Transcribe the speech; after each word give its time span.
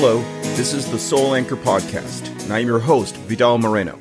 Hello, 0.00 0.20
this 0.54 0.74
is 0.74 0.88
the 0.88 0.96
Soul 0.96 1.34
Anchor 1.34 1.56
Podcast, 1.56 2.28
and 2.44 2.52
I'm 2.52 2.68
your 2.68 2.78
host, 2.78 3.16
Vidal 3.16 3.58
Moreno. 3.58 3.98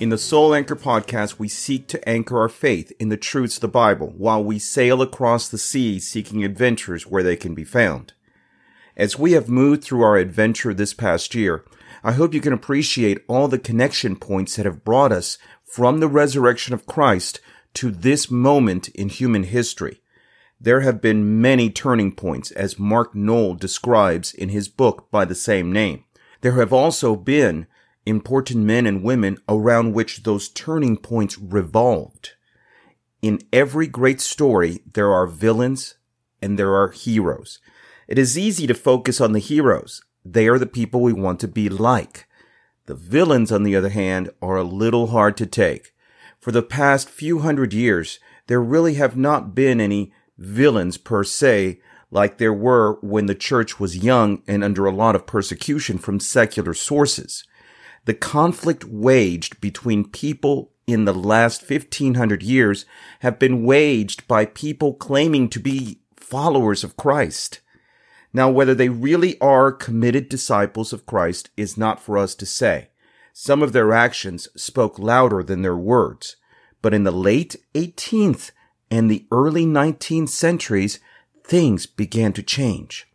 In 0.00 0.08
the 0.08 0.16
Soul 0.16 0.54
Anchor 0.54 0.74
Podcast, 0.74 1.38
we 1.38 1.48
seek 1.48 1.86
to 1.88 2.08
anchor 2.08 2.38
our 2.38 2.48
faith 2.48 2.90
in 2.98 3.10
the 3.10 3.18
truths 3.18 3.58
of 3.58 3.60
the 3.60 3.68
Bible 3.68 4.14
while 4.16 4.42
we 4.42 4.58
sail 4.58 5.02
across 5.02 5.46
the 5.46 5.58
sea 5.58 6.00
seeking 6.00 6.42
adventures 6.42 7.06
where 7.06 7.22
they 7.22 7.36
can 7.36 7.54
be 7.54 7.62
found. 7.62 8.14
As 8.96 9.18
we 9.18 9.32
have 9.32 9.50
moved 9.50 9.84
through 9.84 10.00
our 10.00 10.16
adventure 10.16 10.72
this 10.72 10.94
past 10.94 11.34
year, 11.34 11.62
I 12.02 12.12
hope 12.12 12.32
you 12.32 12.40
can 12.40 12.54
appreciate 12.54 13.22
all 13.28 13.46
the 13.46 13.58
connection 13.58 14.16
points 14.16 14.56
that 14.56 14.64
have 14.64 14.82
brought 14.82 15.12
us 15.12 15.36
from 15.62 16.00
the 16.00 16.08
resurrection 16.08 16.72
of 16.72 16.86
Christ 16.86 17.42
to 17.74 17.90
this 17.90 18.30
moment 18.30 18.88
in 18.88 19.10
human 19.10 19.42
history. 19.42 20.00
There 20.64 20.80
have 20.80 21.02
been 21.02 21.42
many 21.42 21.68
turning 21.68 22.12
points 22.12 22.50
as 22.50 22.78
Mark 22.78 23.14
Noll 23.14 23.54
describes 23.54 24.32
in 24.32 24.48
his 24.48 24.66
book 24.66 25.10
by 25.10 25.26
the 25.26 25.34
same 25.34 25.70
name. 25.70 26.04
There 26.40 26.52
have 26.52 26.72
also 26.72 27.16
been 27.16 27.66
important 28.06 28.60
men 28.60 28.86
and 28.86 29.02
women 29.02 29.36
around 29.46 29.92
which 29.92 30.22
those 30.22 30.48
turning 30.48 30.96
points 30.96 31.36
revolved. 31.36 32.30
In 33.20 33.42
every 33.52 33.86
great 33.86 34.22
story, 34.22 34.80
there 34.90 35.12
are 35.12 35.26
villains 35.26 35.96
and 36.40 36.58
there 36.58 36.74
are 36.74 36.88
heroes. 36.88 37.58
It 38.08 38.18
is 38.18 38.38
easy 38.38 38.66
to 38.66 38.74
focus 38.74 39.20
on 39.20 39.32
the 39.32 39.40
heroes. 39.40 40.02
They 40.24 40.48
are 40.48 40.58
the 40.58 40.66
people 40.66 41.02
we 41.02 41.12
want 41.12 41.40
to 41.40 41.48
be 41.48 41.68
like. 41.68 42.26
The 42.86 42.94
villains, 42.94 43.52
on 43.52 43.64
the 43.64 43.76
other 43.76 43.90
hand, 43.90 44.30
are 44.40 44.56
a 44.56 44.62
little 44.62 45.08
hard 45.08 45.36
to 45.36 45.46
take. 45.46 45.92
For 46.40 46.52
the 46.52 46.62
past 46.62 47.10
few 47.10 47.40
hundred 47.40 47.74
years, 47.74 48.18
there 48.46 48.62
really 48.62 48.94
have 48.94 49.14
not 49.14 49.54
been 49.54 49.78
any 49.78 50.14
villains 50.38 50.96
per 50.96 51.24
se 51.24 51.80
like 52.10 52.38
there 52.38 52.52
were 52.52 52.98
when 53.00 53.26
the 53.26 53.34
church 53.34 53.80
was 53.80 53.96
young 53.96 54.42
and 54.46 54.62
under 54.62 54.86
a 54.86 54.94
lot 54.94 55.16
of 55.16 55.26
persecution 55.26 55.98
from 55.98 56.20
secular 56.20 56.74
sources 56.74 57.44
the 58.04 58.14
conflict 58.14 58.84
waged 58.84 59.60
between 59.60 60.08
people 60.08 60.70
in 60.86 61.04
the 61.04 61.14
last 61.14 61.68
1500 61.68 62.42
years 62.42 62.84
have 63.20 63.38
been 63.38 63.64
waged 63.64 64.28
by 64.28 64.44
people 64.44 64.94
claiming 64.94 65.48
to 65.48 65.58
be 65.58 66.00
followers 66.16 66.84
of 66.84 66.96
Christ. 66.96 67.60
Now, 68.32 68.50
whether 68.50 68.74
they 68.74 68.88
really 68.88 69.40
are 69.40 69.72
committed 69.72 70.28
disciples 70.28 70.92
of 70.92 71.06
Christ 71.06 71.50
is 71.56 71.78
not 71.78 72.00
for 72.00 72.18
us 72.18 72.34
to 72.36 72.46
say. 72.46 72.88
Some 73.32 73.62
of 73.62 73.72
their 73.72 73.92
actions 73.92 74.48
spoke 74.56 74.98
louder 74.98 75.42
than 75.42 75.62
their 75.62 75.76
words. 75.76 76.36
But 76.82 76.92
in 76.92 77.04
the 77.04 77.12
late 77.12 77.56
18th 77.74 78.50
and 78.94 79.10
the 79.10 79.26
early 79.30 79.66
19th 79.66 80.28
centuries, 80.28 81.00
things 81.42 81.86
began 81.86 82.32
to 82.32 82.42
change 82.42 83.06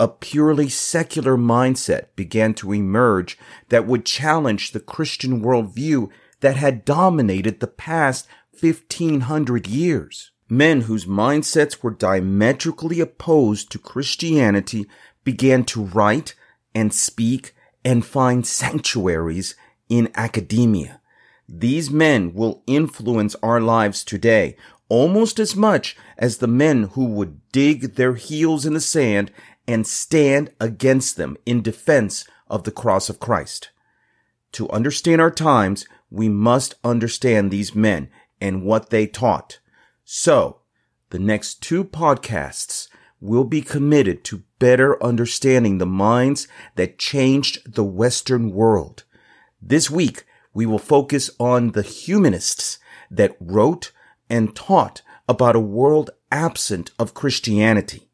a 0.00 0.08
purely 0.08 0.68
secular 0.68 1.36
mindset 1.36 2.06
began 2.14 2.54
to 2.54 2.72
emerge 2.72 3.36
that 3.68 3.86
would 3.86 4.04
challenge 4.04 4.70
the 4.70 4.80
Christian 4.80 5.42
worldview 5.42 6.08
that 6.40 6.56
had 6.56 6.84
dominated 6.84 7.58
the 7.58 7.66
past 7.66 8.28
1500 8.58 9.66
years. 9.66 10.30
Men 10.48 10.82
whose 10.82 11.04
mindsets 11.04 11.82
were 11.82 11.90
diametrically 11.90 13.00
opposed 13.00 13.70
to 13.72 13.78
Christianity 13.78 14.86
began 15.24 15.64
to 15.64 15.84
write 15.84 16.34
and 16.74 16.94
speak 16.94 17.54
and 17.84 18.06
find 18.06 18.46
sanctuaries 18.46 19.56
in 19.88 20.10
academia. 20.14 21.00
These 21.48 21.90
men 21.90 22.34
will 22.34 22.62
influence 22.66 23.34
our 23.42 23.60
lives 23.60 24.04
today 24.04 24.56
almost 24.88 25.38
as 25.38 25.54
much 25.54 25.96
as 26.16 26.38
the 26.38 26.46
men 26.46 26.84
who 26.94 27.04
would 27.04 27.40
dig 27.52 27.94
their 27.94 28.14
heels 28.14 28.64
in 28.64 28.74
the 28.74 28.80
sand 28.80 29.30
and 29.66 29.86
stand 29.86 30.50
against 30.60 31.16
them 31.16 31.36
in 31.44 31.62
defense 31.62 32.26
of 32.48 32.64
the 32.64 32.70
cross 32.70 33.08
of 33.08 33.20
Christ. 33.20 33.70
To 34.52 34.68
understand 34.70 35.20
our 35.20 35.30
times, 35.30 35.86
we 36.10 36.28
must 36.28 36.74
understand 36.82 37.50
these 37.50 37.74
men 37.74 38.08
and 38.40 38.62
what 38.62 38.90
they 38.90 39.06
taught. 39.06 39.58
So, 40.04 40.60
the 41.10 41.18
next 41.18 41.62
two 41.62 41.84
podcasts 41.84 42.88
will 43.20 43.44
be 43.44 43.60
committed 43.60 44.24
to 44.24 44.44
better 44.58 45.02
understanding 45.02 45.78
the 45.78 45.86
minds 45.86 46.48
that 46.76 46.98
changed 46.98 47.74
the 47.74 47.84
Western 47.84 48.52
world. 48.52 49.04
This 49.60 49.90
week, 49.90 50.24
we 50.54 50.66
will 50.66 50.78
focus 50.78 51.30
on 51.38 51.72
the 51.72 51.82
humanists 51.82 52.78
that 53.10 53.36
wrote 53.40 53.92
and 54.30 54.54
taught 54.54 55.02
about 55.28 55.56
a 55.56 55.60
world 55.60 56.10
absent 56.30 56.90
of 56.98 57.14
Christianity. 57.14 58.08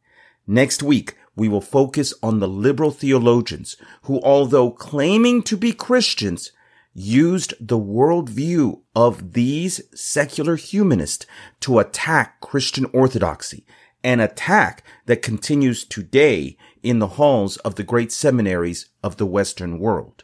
Next 0.46 0.82
week, 0.82 1.16
we 1.36 1.48
will 1.48 1.60
focus 1.60 2.14
on 2.22 2.38
the 2.38 2.48
liberal 2.48 2.90
theologians 2.90 3.76
who, 4.02 4.20
although 4.22 4.70
claiming 4.70 5.42
to 5.44 5.56
be 5.56 5.72
Christians, 5.72 6.52
used 6.92 7.54
the 7.60 7.78
worldview 7.78 8.80
of 8.94 9.32
these 9.32 9.82
secular 9.98 10.56
humanists 10.56 11.26
to 11.60 11.80
attack 11.80 12.40
Christian 12.40 12.86
orthodoxy, 12.92 13.66
an 14.04 14.20
attack 14.20 14.84
that 15.06 15.22
continues 15.22 15.84
today 15.84 16.56
in 16.82 17.00
the 17.00 17.08
halls 17.08 17.56
of 17.58 17.74
the 17.74 17.82
great 17.82 18.12
seminaries 18.12 18.90
of 19.02 19.16
the 19.16 19.26
Western 19.26 19.78
world. 19.78 20.22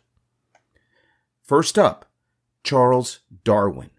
First 1.42 1.78
up, 1.78 2.08
Charles 2.62 3.20
Darwin. 3.42 3.90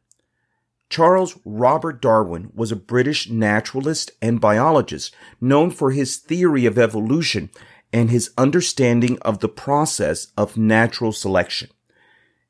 Charles 0.91 1.39
Robert 1.45 2.01
Darwin 2.01 2.51
was 2.53 2.69
a 2.69 2.75
British 2.75 3.29
naturalist 3.29 4.11
and 4.21 4.41
biologist 4.41 5.15
known 5.39 5.71
for 5.71 5.91
his 5.91 6.17
theory 6.17 6.65
of 6.65 6.77
evolution 6.77 7.49
and 7.93 8.09
his 8.09 8.31
understanding 8.37 9.17
of 9.21 9.39
the 9.39 9.47
process 9.47 10.27
of 10.35 10.57
natural 10.57 11.13
selection. 11.13 11.69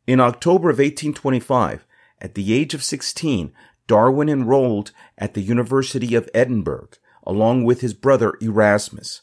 In 0.08 0.20
October 0.20 0.72
of 0.72 0.80
1825, 0.80 1.86
at 2.20 2.34
the 2.34 2.52
age 2.52 2.74
of 2.74 2.84
16, 2.84 3.54
Darwin 3.86 4.28
enrolled 4.28 4.92
at 5.20 5.36
the 5.36 5.42
University 5.42 6.16
of 6.16 6.28
Edinburgh 6.34 6.90
along 7.24 7.64
with 7.64 7.82
his 7.82 7.94
brother 7.94 8.34
Erasmus. 8.42 9.22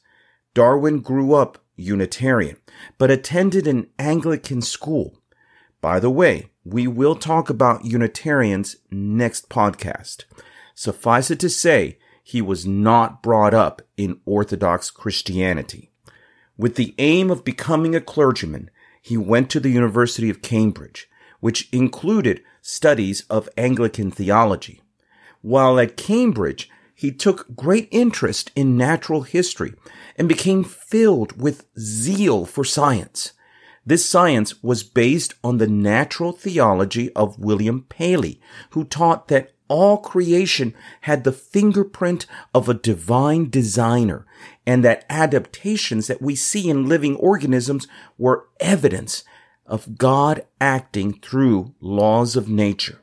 Darwin 0.54 1.00
grew 1.00 1.34
up 1.34 1.58
Unitarian, 1.74 2.56
but 2.98 3.10
attended 3.10 3.66
an 3.66 3.88
Anglican 3.98 4.62
school. 4.62 5.18
By 5.80 5.98
the 5.98 6.10
way, 6.10 6.50
we 6.72 6.86
will 6.86 7.14
talk 7.14 7.48
about 7.48 7.84
Unitarians 7.84 8.76
next 8.90 9.48
podcast. 9.48 10.24
Suffice 10.74 11.30
it 11.30 11.40
to 11.40 11.48
say, 11.48 11.98
he 12.22 12.42
was 12.42 12.66
not 12.66 13.22
brought 13.22 13.54
up 13.54 13.80
in 13.96 14.20
Orthodox 14.26 14.90
Christianity. 14.90 15.90
With 16.58 16.74
the 16.74 16.94
aim 16.98 17.30
of 17.30 17.44
becoming 17.44 17.94
a 17.94 18.02
clergyman, 18.02 18.70
he 19.00 19.16
went 19.16 19.48
to 19.50 19.60
the 19.60 19.70
University 19.70 20.28
of 20.28 20.42
Cambridge, 20.42 21.08
which 21.40 21.70
included 21.72 22.42
studies 22.60 23.22
of 23.30 23.48
Anglican 23.56 24.10
theology. 24.10 24.82
While 25.40 25.80
at 25.80 25.96
Cambridge, 25.96 26.68
he 26.94 27.12
took 27.12 27.54
great 27.56 27.88
interest 27.90 28.50
in 28.54 28.76
natural 28.76 29.22
history 29.22 29.72
and 30.16 30.28
became 30.28 30.64
filled 30.64 31.40
with 31.40 31.64
zeal 31.78 32.44
for 32.44 32.64
science. 32.64 33.32
This 33.88 34.04
science 34.04 34.62
was 34.62 34.82
based 34.82 35.32
on 35.42 35.56
the 35.56 35.66
natural 35.66 36.32
theology 36.32 37.10
of 37.14 37.38
William 37.38 37.86
Paley, 37.88 38.38
who 38.72 38.84
taught 38.84 39.28
that 39.28 39.54
all 39.66 39.96
creation 39.96 40.74
had 41.02 41.24
the 41.24 41.32
fingerprint 41.32 42.26
of 42.54 42.68
a 42.68 42.74
divine 42.74 43.48
designer 43.48 44.26
and 44.66 44.84
that 44.84 45.06
adaptations 45.08 46.06
that 46.06 46.20
we 46.20 46.34
see 46.34 46.68
in 46.68 46.86
living 46.86 47.16
organisms 47.16 47.88
were 48.18 48.48
evidence 48.60 49.24
of 49.64 49.96
God 49.96 50.44
acting 50.60 51.14
through 51.14 51.74
laws 51.80 52.36
of 52.36 52.46
nature. 52.46 53.00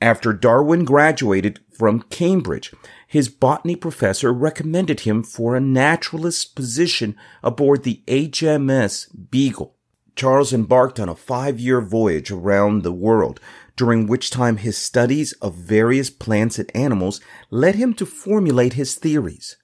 After 0.00 0.32
Darwin 0.32 0.86
graduated 0.86 1.60
from 1.76 2.02
Cambridge, 2.02 2.72
his 3.06 3.28
botany 3.28 3.76
professor 3.76 4.32
recommended 4.32 5.00
him 5.00 5.22
for 5.22 5.54
a 5.54 5.60
naturalist 5.60 6.54
position 6.54 7.16
aboard 7.42 7.82
the 7.82 8.02
HMS 8.06 9.08
Beagle. 9.30 9.74
Charles 10.16 10.52
embarked 10.52 11.00
on 11.00 11.08
a 11.08 11.16
five 11.16 11.58
year 11.58 11.80
voyage 11.80 12.30
around 12.30 12.82
the 12.82 12.92
world, 12.92 13.40
during 13.76 14.06
which 14.06 14.30
time 14.30 14.58
his 14.58 14.78
studies 14.78 15.32
of 15.34 15.54
various 15.54 16.10
plants 16.10 16.58
and 16.58 16.70
animals 16.74 17.20
led 17.50 17.74
him 17.74 17.94
to 17.94 18.06
formulate 18.06 18.74
his 18.74 18.94
theories. 18.94 19.56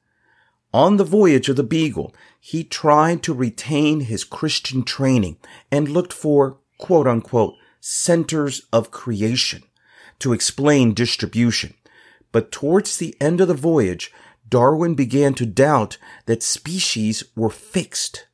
On 0.73 0.97
the 0.97 1.05
voyage 1.05 1.49
of 1.49 1.57
the 1.57 1.63
Beagle, 1.63 2.15
he 2.41 2.65
tried 2.65 3.23
to 3.25 3.35
retain 3.35 4.01
his 4.01 4.25
Christian 4.25 4.83
training 4.83 5.37
and 5.71 5.89
looked 5.89 6.13
for 6.13 6.59
quote 6.79 7.07
unquote 7.07 7.55
centers 7.81 8.63
of 8.73 8.91
creation 8.91 9.63
to 10.19 10.33
explain 10.33 10.95
distribution. 10.95 11.75
But 12.33 12.53
towards 12.53 12.97
the 12.97 13.17
end 13.21 13.41
of 13.41 13.49
the 13.49 13.55
voyage, 13.55 14.13
Darwin 14.49 14.95
began 14.95 15.35
to 15.35 15.47
doubt 15.47 15.97
that 16.27 16.43
species 16.43 17.25
were 17.37 17.51
fixed. 17.51 18.27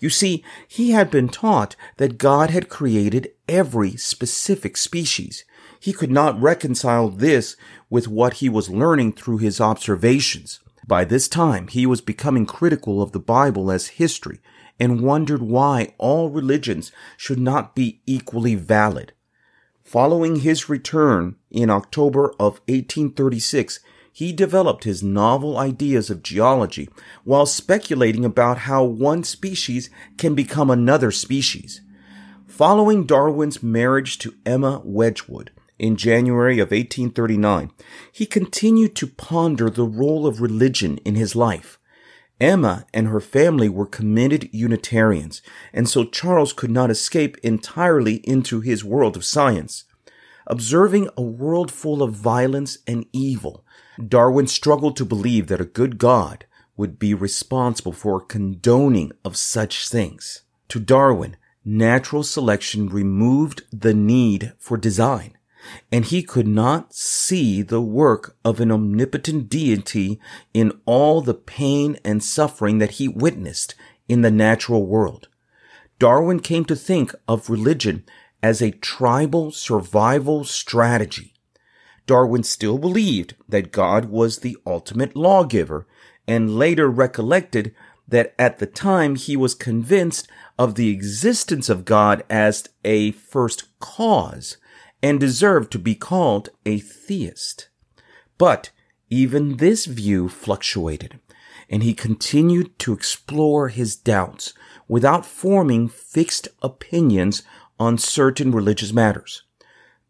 You 0.00 0.10
see, 0.10 0.44
he 0.66 0.90
had 0.90 1.10
been 1.10 1.28
taught 1.28 1.76
that 1.96 2.18
God 2.18 2.50
had 2.50 2.68
created 2.68 3.30
every 3.48 3.96
specific 3.96 4.76
species. 4.76 5.44
He 5.78 5.92
could 5.92 6.10
not 6.10 6.40
reconcile 6.40 7.08
this 7.08 7.56
with 7.90 8.08
what 8.08 8.34
he 8.34 8.48
was 8.48 8.70
learning 8.70 9.12
through 9.12 9.38
his 9.38 9.60
observations. 9.60 10.60
By 10.86 11.04
this 11.04 11.28
time, 11.28 11.68
he 11.68 11.86
was 11.86 12.00
becoming 12.00 12.46
critical 12.46 13.00
of 13.00 13.12
the 13.12 13.20
Bible 13.20 13.70
as 13.70 13.88
history 13.88 14.40
and 14.78 15.00
wondered 15.00 15.42
why 15.42 15.94
all 15.98 16.30
religions 16.30 16.90
should 17.16 17.38
not 17.38 17.74
be 17.74 18.02
equally 18.06 18.54
valid. 18.54 19.12
Following 19.84 20.36
his 20.36 20.68
return 20.68 21.36
in 21.50 21.68
October 21.68 22.30
of 22.40 22.60
1836, 22.66 23.80
he 24.10 24.32
developed 24.32 24.84
his 24.84 25.02
novel 25.02 25.58
ideas 25.58 26.08
of 26.08 26.22
geology 26.22 26.88
while 27.22 27.46
speculating 27.46 28.24
about 28.24 28.58
how 28.58 28.82
one 28.82 29.24
species 29.24 29.90
can 30.16 30.34
become 30.34 30.70
another 30.70 31.10
species. 31.10 31.82
Following 32.46 33.04
Darwin's 33.04 33.62
marriage 33.62 34.18
to 34.20 34.34
Emma 34.46 34.80
Wedgwood 34.84 35.50
in 35.78 35.96
January 35.96 36.60
of 36.60 36.70
1839, 36.70 37.70
he 38.10 38.24
continued 38.24 38.96
to 38.96 39.06
ponder 39.06 39.68
the 39.68 39.84
role 39.84 40.26
of 40.26 40.40
religion 40.40 40.96
in 40.98 41.14
his 41.14 41.36
life. 41.36 41.78
Emma 42.40 42.86
and 42.92 43.08
her 43.08 43.20
family 43.20 43.68
were 43.68 43.86
committed 43.86 44.48
Unitarians, 44.52 45.40
and 45.72 45.88
so 45.88 46.04
Charles 46.04 46.52
could 46.52 46.70
not 46.70 46.90
escape 46.90 47.36
entirely 47.42 48.16
into 48.24 48.60
his 48.60 48.84
world 48.84 49.16
of 49.16 49.24
science. 49.24 49.84
Observing 50.46 51.08
a 51.16 51.22
world 51.22 51.70
full 51.70 52.02
of 52.02 52.12
violence 52.12 52.78
and 52.86 53.06
evil, 53.12 53.64
Darwin 54.06 54.46
struggled 54.46 54.96
to 54.96 55.04
believe 55.04 55.46
that 55.46 55.60
a 55.60 55.64
good 55.64 55.96
God 55.98 56.44
would 56.76 56.98
be 56.98 57.14
responsible 57.14 57.92
for 57.92 58.20
condoning 58.20 59.12
of 59.24 59.36
such 59.36 59.88
things. 59.88 60.42
To 60.68 60.80
Darwin, 60.80 61.36
natural 61.64 62.24
selection 62.24 62.88
removed 62.88 63.62
the 63.72 63.94
need 63.94 64.52
for 64.58 64.76
design 64.76 65.36
and 65.90 66.06
he 66.06 66.22
could 66.22 66.46
not 66.46 66.94
see 66.94 67.62
the 67.62 67.80
work 67.80 68.36
of 68.44 68.60
an 68.60 68.70
omnipotent 68.70 69.48
deity 69.48 70.20
in 70.52 70.72
all 70.84 71.20
the 71.20 71.34
pain 71.34 71.98
and 72.04 72.22
suffering 72.22 72.78
that 72.78 72.92
he 72.92 73.08
witnessed 73.08 73.74
in 74.08 74.22
the 74.22 74.30
natural 74.30 74.86
world. 74.86 75.28
Darwin 75.98 76.40
came 76.40 76.64
to 76.64 76.76
think 76.76 77.14
of 77.28 77.48
religion 77.48 78.04
as 78.42 78.60
a 78.60 78.72
tribal 78.72 79.50
survival 79.50 80.44
strategy. 80.44 81.32
Darwin 82.06 82.42
still 82.42 82.78
believed 82.78 83.34
that 83.48 83.72
God 83.72 84.06
was 84.06 84.38
the 84.38 84.56
ultimate 84.66 85.16
lawgiver 85.16 85.86
and 86.26 86.58
later 86.58 86.90
recollected 86.90 87.74
that 88.06 88.34
at 88.38 88.58
the 88.58 88.66
time 88.66 89.16
he 89.16 89.36
was 89.36 89.54
convinced 89.54 90.28
of 90.58 90.74
the 90.74 90.90
existence 90.90 91.68
of 91.68 91.84
God 91.84 92.22
as 92.28 92.68
a 92.84 93.12
first 93.12 93.78
cause 93.80 94.58
and 95.02 95.20
deserved 95.20 95.70
to 95.72 95.78
be 95.78 95.94
called 95.94 96.48
a 96.64 96.78
theist. 96.78 97.68
But 98.38 98.70
even 99.10 99.58
this 99.58 99.86
view 99.86 100.28
fluctuated, 100.28 101.20
and 101.68 101.82
he 101.82 101.94
continued 101.94 102.78
to 102.80 102.92
explore 102.92 103.68
his 103.68 103.96
doubts 103.96 104.54
without 104.88 105.26
forming 105.26 105.88
fixed 105.88 106.48
opinions 106.62 107.42
on 107.78 107.98
certain 107.98 108.50
religious 108.52 108.92
matters. 108.92 109.42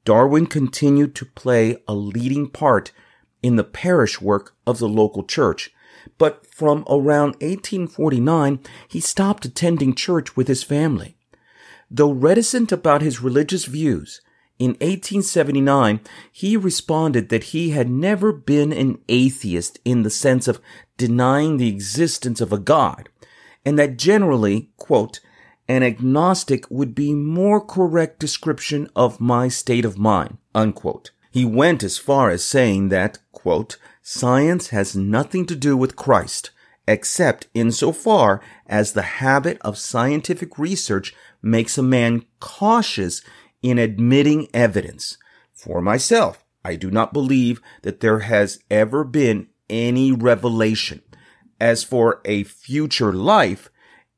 Darwin 0.05 0.47
continued 0.47 1.15
to 1.15 1.25
play 1.25 1.83
a 1.89 1.95
leading 1.95 2.49
part 2.49 2.93
in 3.43 3.57
the 3.57 3.65
parish 3.65 4.21
work 4.21 4.55
of 4.67 4.79
the 4.79 4.89
local 4.89 5.25
church, 5.25 5.71
but 6.19 6.47
from 6.47 6.85
around 6.89 7.33
1849 7.41 8.61
he 8.89 9.01
stopped 9.01 9.45
attending 9.45 9.95
church 9.95 10.37
with 10.37 10.49
his 10.49 10.63
family. 10.63 11.17
Though 11.91 12.13
reticent 12.13 12.73
about 12.73 13.03
his 13.03 13.23
religious 13.23 13.65
views, 13.65 14.21
in 14.59 14.71
1879, 14.73 16.01
he 16.31 16.57
responded 16.57 17.29
that 17.29 17.45
he 17.45 17.71
had 17.71 17.91
never 17.91 18.33
been 18.33 18.73
an 18.73 18.99
atheist 19.09 19.81
in 19.85 20.03
the 20.03 20.11
sense 20.11 20.47
of 20.47 20.61
denying 20.97 21.57
the 21.57 21.69
existence 21.69 22.41
of 22.41 22.53
a 22.53 22.59
God, 22.59 23.09
and 23.65 23.79
that 23.79 23.97
generally, 23.97 24.71
quote, 24.77 25.21
an 25.67 25.83
agnostic 25.83 26.71
would 26.71 26.95
be 26.95 27.15
more 27.15 27.61
correct 27.61 28.21
description 28.21 28.89
of 28.95 29.21
my 29.21 29.49
state 29.49 29.85
of 29.85 29.99
mind, 29.99 30.39
unquote. 30.55 31.11
He 31.31 31.45
went 31.45 31.83
as 31.83 31.99
far 31.99 32.31
as 32.31 32.45
saying 32.45 32.91
that, 32.91 33.19
quote, 33.33 33.77
science 34.03 34.69
has 34.69 34.95
nothing 34.95 35.47
to 35.47 35.57
do 35.57 35.77
with 35.77 35.97
Christ, 35.97 36.51
except 36.87 37.49
insofar 37.55 38.41
as 38.67 38.93
the 38.93 39.03
habit 39.03 39.59
of 39.63 39.79
scientific 39.79 40.59
research 40.59 41.15
makes 41.43 41.77
a 41.77 41.83
man 41.83 42.25
cautious 42.41 43.23
in 43.65 43.79
admitting 43.79 44.47
evidence. 44.53 45.17
For 45.55 45.81
myself, 45.81 46.45
I 46.63 46.77
do 46.77 46.91
not 46.91 47.15
believe 47.15 47.63
that 47.81 48.01
there 48.01 48.19
has 48.21 48.59
ever 48.71 49.05
been 49.05 49.49
any 49.71 50.13
revelation. 50.13 51.01
As 51.59 51.83
for 51.83 52.21
a 52.27 52.45
future 52.45 53.11
life, 53.11 53.71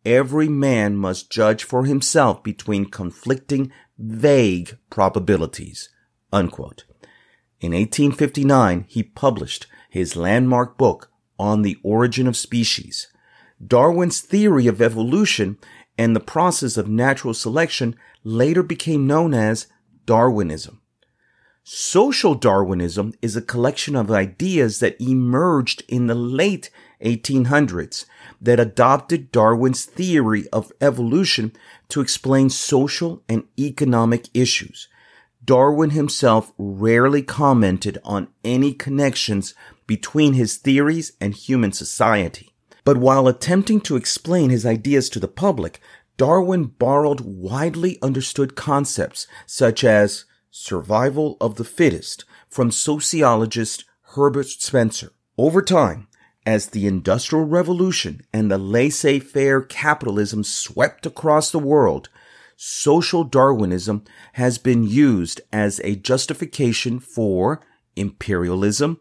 every 0.04 0.48
man 0.48 0.96
must 0.96 1.30
judge 1.30 1.62
for 1.62 1.84
himself 1.84 2.42
between 2.42 2.86
conflicting, 2.90 3.70
vague 3.96 4.76
probabilities. 4.90 5.90
Unquote. 6.32 6.84
In 7.60 7.70
1859, 7.70 8.84
he 8.88 9.04
published 9.04 9.68
his 9.88 10.16
landmark 10.16 10.76
book 10.76 11.12
on 11.38 11.62
the 11.62 11.78
origin 11.84 12.26
of 12.26 12.36
species. 12.36 13.06
Darwin's 13.64 14.20
theory 14.20 14.66
of 14.66 14.82
evolution 14.82 15.56
and 15.96 16.16
the 16.16 16.20
process 16.20 16.76
of 16.76 16.88
natural 16.88 17.32
selection 17.32 17.94
later 18.26 18.64
became 18.64 19.06
known 19.06 19.32
as 19.32 19.68
Darwinism. 20.04 20.80
Social 21.62 22.34
Darwinism 22.34 23.12
is 23.22 23.36
a 23.36 23.42
collection 23.42 23.94
of 23.94 24.10
ideas 24.10 24.80
that 24.80 25.00
emerged 25.00 25.84
in 25.86 26.08
the 26.08 26.14
late 26.16 26.68
1800s 27.02 28.04
that 28.40 28.58
adopted 28.58 29.30
Darwin's 29.30 29.84
theory 29.84 30.48
of 30.52 30.72
evolution 30.80 31.52
to 31.88 32.00
explain 32.00 32.50
social 32.50 33.22
and 33.28 33.44
economic 33.58 34.28
issues. 34.34 34.88
Darwin 35.44 35.90
himself 35.90 36.52
rarely 36.58 37.22
commented 37.22 37.98
on 38.04 38.26
any 38.42 38.72
connections 38.72 39.54
between 39.86 40.32
his 40.32 40.56
theories 40.56 41.12
and 41.20 41.32
human 41.32 41.70
society. 41.70 42.52
But 42.86 42.98
while 42.98 43.26
attempting 43.26 43.80
to 43.82 43.96
explain 43.96 44.50
his 44.50 44.64
ideas 44.64 45.08
to 45.10 45.18
the 45.18 45.26
public, 45.26 45.80
Darwin 46.16 46.64
borrowed 46.64 47.20
widely 47.20 47.98
understood 48.00 48.54
concepts 48.54 49.26
such 49.44 49.84
as 49.84 50.24
survival 50.50 51.36
of 51.40 51.56
the 51.56 51.64
fittest 51.64 52.24
from 52.48 52.70
sociologist 52.70 53.84
Herbert 54.14 54.46
Spencer. 54.46 55.12
Over 55.36 55.60
time, 55.60 56.08
as 56.46 56.68
the 56.68 56.86
Industrial 56.86 57.44
Revolution 57.44 58.22
and 58.32 58.50
the 58.50 58.56
laissez-faire 58.56 59.60
capitalism 59.62 60.44
swept 60.44 61.04
across 61.04 61.50
the 61.50 61.58
world, 61.58 62.08
social 62.56 63.24
Darwinism 63.24 64.04
has 64.34 64.56
been 64.56 64.84
used 64.84 65.40
as 65.52 65.80
a 65.84 65.96
justification 65.96 67.00
for 67.00 67.60
imperialism, 67.96 69.00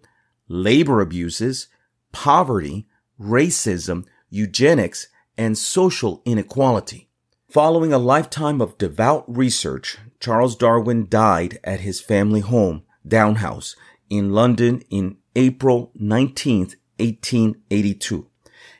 labor 0.50 1.00
abuses, 1.00 1.68
poverty, 2.12 2.88
racism, 3.20 4.06
eugenics, 4.30 5.08
and 5.38 5.58
social 5.58 6.22
inequality. 6.26 7.10
Following 7.50 7.94
a 7.94 7.98
lifetime 7.98 8.62
of 8.62 8.78
devout 8.78 9.24
research, 9.28 9.98
Charles 10.20 10.56
Darwin 10.56 11.08
died 11.10 11.60
at 11.64 11.82
his 11.82 12.02
family 12.02 12.42
home, 12.42 12.84
Down 13.08 13.36
House, 13.36 13.76
in 14.10 14.34
London 14.34 14.84
in 14.90 15.18
April 15.36 15.92
19, 15.96 16.72
1882. 16.98 18.28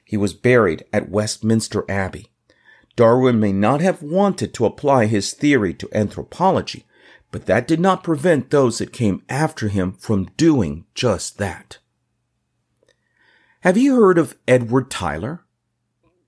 He 0.04 0.18
was 0.18 0.34
buried 0.34 0.84
at 0.92 1.10
Westminster 1.10 1.86
Abbey. 1.90 2.32
Darwin 2.96 3.40
may 3.40 3.52
not 3.52 3.82
have 3.82 4.02
wanted 4.02 4.54
to 4.54 4.66
apply 4.66 5.06
his 5.06 5.34
theory 5.34 5.74
to 5.74 5.90
anthropology, 5.94 6.86
but 7.32 7.46
that 7.46 7.68
did 7.68 7.80
not 7.80 8.04
prevent 8.04 8.50
those 8.50 8.78
that 8.78 8.94
came 8.94 9.24
after 9.28 9.68
him 9.68 9.92
from 9.94 10.26
doing 10.38 10.86
just 10.94 11.38
that. 11.38 11.80
Have 13.62 13.78
you 13.78 13.96
heard 13.96 14.18
of 14.18 14.38
Edward 14.48 14.92
Tylor? 14.92 15.45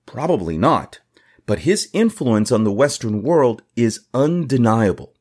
Probably 0.08 0.56
not, 0.56 1.00
but 1.44 1.60
his 1.60 1.90
influence 1.92 2.50
on 2.50 2.64
the 2.64 2.72
Western 2.72 3.22
world 3.22 3.60
is 3.76 4.06
undeniable. 4.14 5.12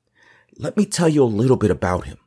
Let 0.58 0.77
me 0.77 0.86
tell 0.86 1.10
you 1.10 1.24
a 1.24 1.25
little 1.25 1.58
bit 1.58 1.70
about 1.70 2.06
him. 2.06 2.20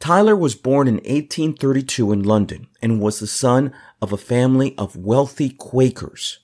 Tylor 0.00 0.34
was 0.34 0.54
born 0.54 0.88
in 0.88 0.94
1832 0.94 2.10
in 2.10 2.22
London 2.22 2.68
and 2.80 3.02
was 3.02 3.20
the 3.20 3.26
son 3.26 3.70
of 4.00 4.14
a 4.14 4.16
family 4.16 4.74
of 4.78 4.96
wealthy 4.96 5.50
Quakers. 5.50 6.38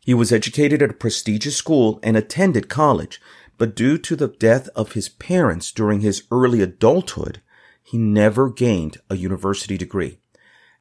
He 0.00 0.14
was 0.14 0.32
educated 0.32 0.82
at 0.82 0.90
a 0.90 0.94
prestigious 0.94 1.54
school 1.54 2.00
and 2.02 2.16
attended 2.16 2.68
college, 2.68 3.20
but 3.58 3.76
due 3.76 3.98
to 3.98 4.16
the 4.16 4.26
death 4.26 4.68
of 4.74 4.94
his 4.94 5.08
parents 5.08 5.70
during 5.70 6.00
his 6.00 6.24
early 6.32 6.60
adulthood, 6.60 7.40
he 7.84 7.98
never 7.98 8.50
gained 8.50 8.96
a 9.08 9.16
university 9.16 9.78
degree. 9.78 10.18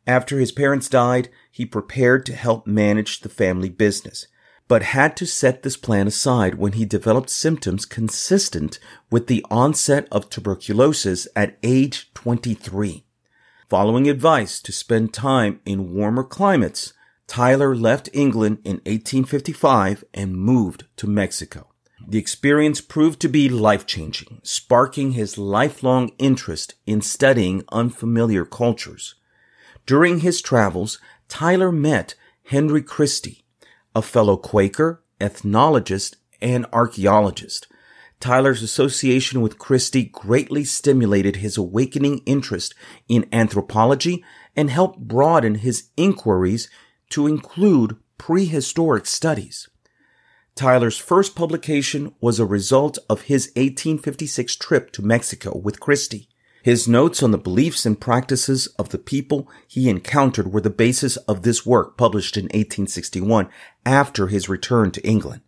After 0.07 0.39
his 0.39 0.51
parents 0.51 0.89
died, 0.89 1.29
he 1.51 1.65
prepared 1.65 2.25
to 2.25 2.33
help 2.33 2.65
manage 2.65 3.19
the 3.19 3.29
family 3.29 3.69
business, 3.69 4.27
but 4.67 4.83
had 4.83 5.15
to 5.17 5.27
set 5.27 5.63
this 5.63 5.77
plan 5.77 6.07
aside 6.07 6.55
when 6.55 6.73
he 6.73 6.85
developed 6.85 7.29
symptoms 7.29 7.85
consistent 7.85 8.79
with 9.11 9.27
the 9.27 9.45
onset 9.51 10.07
of 10.11 10.29
tuberculosis 10.29 11.27
at 11.35 11.57
age 11.61 12.11
23. 12.13 13.03
Following 13.69 14.09
advice 14.09 14.61
to 14.61 14.71
spend 14.71 15.13
time 15.13 15.61
in 15.65 15.93
warmer 15.93 16.23
climates, 16.23 16.93
Tylor 17.27 17.75
left 17.75 18.09
England 18.11 18.57
in 18.65 18.77
1855 18.77 20.03
and 20.13 20.35
moved 20.35 20.85
to 20.97 21.07
Mexico. 21.07 21.67
The 22.07 22.17
experience 22.17 22.81
proved 22.81 23.21
to 23.21 23.29
be 23.29 23.47
life 23.47 23.85
changing, 23.85 24.41
sparking 24.43 25.11
his 25.11 25.37
lifelong 25.37 26.11
interest 26.17 26.73
in 26.85 27.01
studying 27.01 27.63
unfamiliar 27.71 28.43
cultures. 28.43 29.15
During 29.85 30.19
his 30.19 30.41
travels, 30.41 30.99
Tylor 31.27 31.71
met 31.71 32.15
Henry 32.45 32.81
Christy, 32.81 33.45
a 33.95 34.01
fellow 34.01 34.37
Quaker, 34.37 35.03
ethnologist, 35.19 36.17
and 36.41 36.65
archaeologist. 36.73 37.67
Tylor's 38.19 38.61
association 38.61 39.41
with 39.41 39.57
Christy 39.57 40.03
greatly 40.03 40.63
stimulated 40.63 41.37
his 41.37 41.57
awakening 41.57 42.19
interest 42.25 42.75
in 43.07 43.27
anthropology 43.31 44.23
and 44.55 44.69
helped 44.69 44.99
broaden 45.07 45.55
his 45.55 45.89
inquiries 45.97 46.69
to 47.09 47.25
include 47.25 47.97
prehistoric 48.17 49.07
studies. 49.07 49.67
Tylor's 50.55 50.97
first 50.97 51.35
publication 51.35 52.13
was 52.19 52.39
a 52.39 52.45
result 52.45 52.99
of 53.09 53.23
his 53.23 53.47
1856 53.55 54.55
trip 54.57 54.91
to 54.91 55.01
Mexico 55.01 55.57
with 55.57 55.79
Christy. 55.79 56.29
His 56.63 56.87
notes 56.87 57.23
on 57.23 57.31
the 57.31 57.37
beliefs 57.37 57.85
and 57.85 57.99
practices 57.99 58.67
of 58.77 58.89
the 58.89 58.99
people 58.99 59.49
he 59.67 59.89
encountered 59.89 60.53
were 60.53 60.61
the 60.61 60.69
basis 60.69 61.17
of 61.17 61.41
this 61.41 61.65
work 61.65 61.97
published 61.97 62.37
in 62.37 62.45
1861 62.45 63.49
after 63.85 64.27
his 64.27 64.47
return 64.47 64.91
to 64.91 65.05
England. 65.05 65.41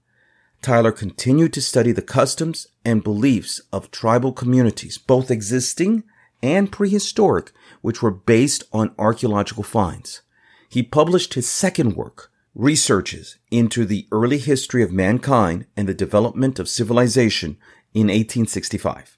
Tylor 0.64 0.92
continued 0.92 1.54
to 1.54 1.62
study 1.62 1.92
the 1.92 2.02
customs 2.02 2.68
and 2.84 3.04
beliefs 3.04 3.62
of 3.72 3.92
tribal 3.92 4.32
communities, 4.32 4.98
both 4.98 5.30
existing 5.30 6.04
and 6.42 6.72
prehistoric, 6.72 7.52
which 7.82 8.02
were 8.02 8.12
based 8.12 8.64
on 8.72 8.96
archaeological 8.98 9.64
finds. 9.64 10.22
He 10.70 10.82
published 10.82 11.36
his 11.36 11.48
second 11.48 11.96
work, 11.96 12.32
Researches 12.56 13.38
into 13.50 13.84
the 13.84 14.08
Early 14.12 14.38
History 14.38 14.84
of 14.84 14.92
Mankind 14.92 15.66
and 15.76 15.88
the 15.88 15.94
Development 15.96 16.60
of 16.60 16.70
Civilization 16.70 17.58
in 17.96 18.08
1865. 18.08 19.18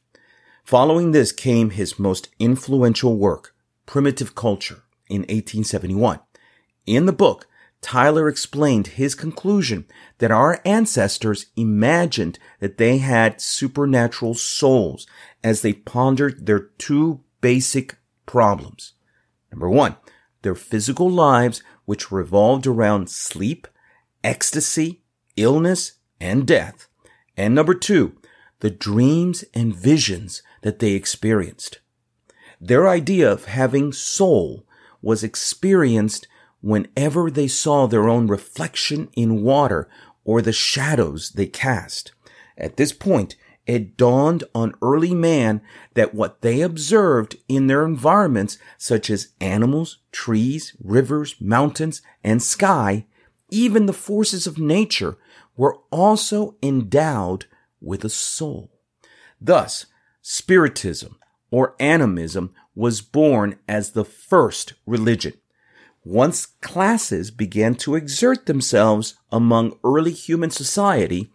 Following 0.65 1.12
this 1.12 1.31
came 1.31 1.69
his 1.69 2.00
most 2.00 2.29
influential 2.39 3.17
work, 3.17 3.53
Primitive 3.86 4.34
Culture, 4.34 4.81
in 5.07 5.22
1871. 5.22 6.19
In 6.88 7.05
the 7.05 7.13
book, 7.13 7.45
Tylor 7.81 8.27
explained 8.27 8.88
his 8.88 9.13
conclusion 9.13 9.86
that 10.17 10.31
our 10.31 10.60
ancestors 10.65 11.45
imagined 11.55 12.39
that 12.62 12.79
they 12.79 12.98
had 12.98 13.39
supernatural 13.39 14.34
souls 14.34 15.05
as 15.43 15.62
they 15.62 15.72
pondered 15.72 16.48
their 16.48 16.62
two 16.79 17.22
basic 17.41 17.98
problems. 18.25 18.93
Number 19.51 19.69
one, 19.69 19.98
their 20.41 20.55
physical 20.55 21.12
lives, 21.12 21.62
which 21.86 22.12
revolved 22.12 22.65
around 22.65 23.12
sleep, 23.12 23.67
ecstasy, 24.24 25.03
illness, 25.36 26.00
and 26.19 26.48
death. 26.48 26.88
And 27.38 27.53
number 27.53 27.75
two, 27.75 28.17
the 28.62 28.72
dreams 28.72 29.43
and 29.53 29.75
visions 29.75 30.41
that 30.65 30.79
they 30.79 30.93
experienced. 30.93 31.79
Their 32.60 32.88
idea 32.88 33.31
of 33.31 33.45
having 33.45 33.93
soul 33.93 34.65
was 35.00 35.24
experienced 35.24 36.27
whenever 36.60 37.29
they 37.29 37.48
saw 37.48 37.86
their 37.86 38.10
own 38.10 38.25
reflection 38.25 39.10
in 39.15 39.43
water 39.43 39.88
or 40.24 40.41
the 40.41 40.51
shadows 40.51 41.34
they 41.34 41.45
cast. 41.45 42.13
At 42.57 42.77
this 42.77 42.93
point, 42.93 43.36
it 43.67 43.95
dawned 43.95 44.43
on 44.55 44.74
early 44.81 45.13
man 45.13 45.62
that 45.93 46.15
what 46.15 46.41
they 46.41 46.62
observed 46.62 47.36
in 47.48 47.67
their 47.67 47.86
environments, 47.86 48.57
such 48.79 49.12
as 49.12 49.34
animals, 49.39 50.00
trees, 50.12 50.75
rivers, 50.84 51.36
mountains, 51.39 52.01
and 52.24 52.41
sky, 52.41 53.05
even 53.51 53.86
the 53.86 53.93
forces 53.93 54.48
of 54.48 54.57
nature, 54.57 55.19
were 55.55 55.77
also 55.91 56.55
endowed 56.63 57.45
with 57.79 58.03
a 58.03 58.10
soul. 58.10 58.72
Thus, 59.39 59.86
Spiritism 60.27 61.20
or 61.51 61.75
animism 61.79 62.50
was 62.74 63.00
born 63.01 63.60
as 63.67 63.91
the 63.91 64.03
first 64.03 64.74
religion. 64.88 65.34
Once 66.03 66.48
classes 66.48 67.29
began 67.29 67.75
to 67.75 67.94
exert 67.94 68.48
themselves 68.48 69.20
among 69.32 69.77
early 69.84 70.12
human 70.12 70.50
society, 70.50 71.32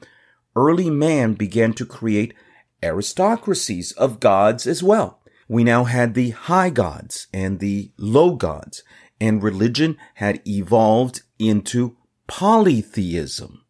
early 0.57 0.91
man 0.91 1.35
began 1.35 1.73
to 1.73 1.87
create 1.87 2.35
aristocracies 2.83 3.93
of 3.93 4.19
gods 4.19 4.67
as 4.67 4.83
well. 4.83 5.23
We 5.47 5.63
now 5.63 5.85
had 5.85 6.15
the 6.15 6.31
high 6.31 6.71
gods 6.71 7.29
and 7.33 7.61
the 7.61 7.93
low 7.97 8.35
gods, 8.35 8.83
and 9.21 9.41
religion 9.41 9.99
had 10.15 10.43
evolved 10.45 11.23
into 11.39 11.97
polytheism. 12.27 13.65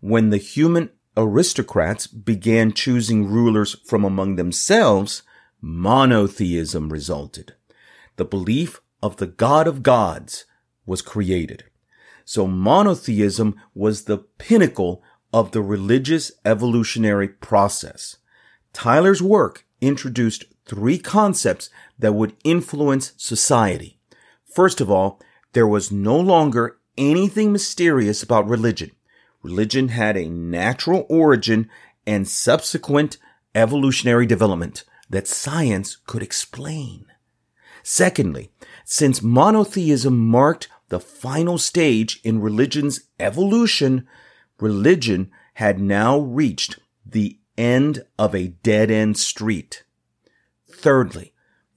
When 0.00 0.28
the 0.28 0.36
human 0.36 0.90
aristocrats 1.16 2.06
began 2.06 2.72
choosing 2.72 3.26
rulers 3.26 3.76
from 3.84 4.04
among 4.04 4.36
themselves, 4.36 5.22
monotheism 5.60 6.90
resulted. 6.92 7.54
The 8.16 8.24
belief 8.24 8.80
of 9.02 9.16
the 9.16 9.26
God 9.26 9.66
of 9.66 9.82
gods 9.82 10.44
was 10.86 11.02
created. 11.02 11.64
So 12.24 12.46
monotheism 12.46 13.56
was 13.74 14.04
the 14.04 14.18
pinnacle 14.18 15.02
of 15.32 15.52
the 15.52 15.62
religious 15.62 16.32
evolutionary 16.44 17.28
process. 17.28 18.18
Tylor's 18.72 19.22
work 19.22 19.64
introduced 19.80 20.44
three 20.64 20.98
concepts 20.98 21.70
that 21.98 22.14
would 22.14 22.36
influence 22.44 23.12
society. 23.16 23.98
First 24.54 24.80
of 24.80 24.90
all, 24.90 25.20
there 25.52 25.66
was 25.66 25.90
no 25.90 26.18
longer 26.18 26.78
anything 26.96 27.52
mysterious 27.52 28.22
about 28.22 28.48
religion 28.48 28.90
religion 29.42 29.88
had 29.88 30.16
a 30.16 30.28
natural 30.28 31.06
origin 31.08 31.68
and 32.06 32.28
subsequent 32.28 33.16
evolutionary 33.54 34.26
development 34.26 34.84
that 35.08 35.26
science 35.26 35.96
could 36.06 36.22
explain. 36.22 37.06
Secondly, 37.82 38.50
since 38.84 39.22
monotheism 39.22 40.18
marked 40.18 40.68
the 40.88 41.00
final 41.00 41.58
stage 41.58 42.20
in 42.24 42.40
religion's 42.40 43.02
evolution, 43.18 44.06
religion 44.60 45.30
had 45.54 45.80
now 45.80 46.18
reached 46.18 46.78
the 47.06 47.38
end 47.56 48.04
of 48.18 48.34
a 48.34 48.48
dead 48.48 48.90
end 48.90 49.16
street. 49.16 49.84
Thirdly, 50.70 51.32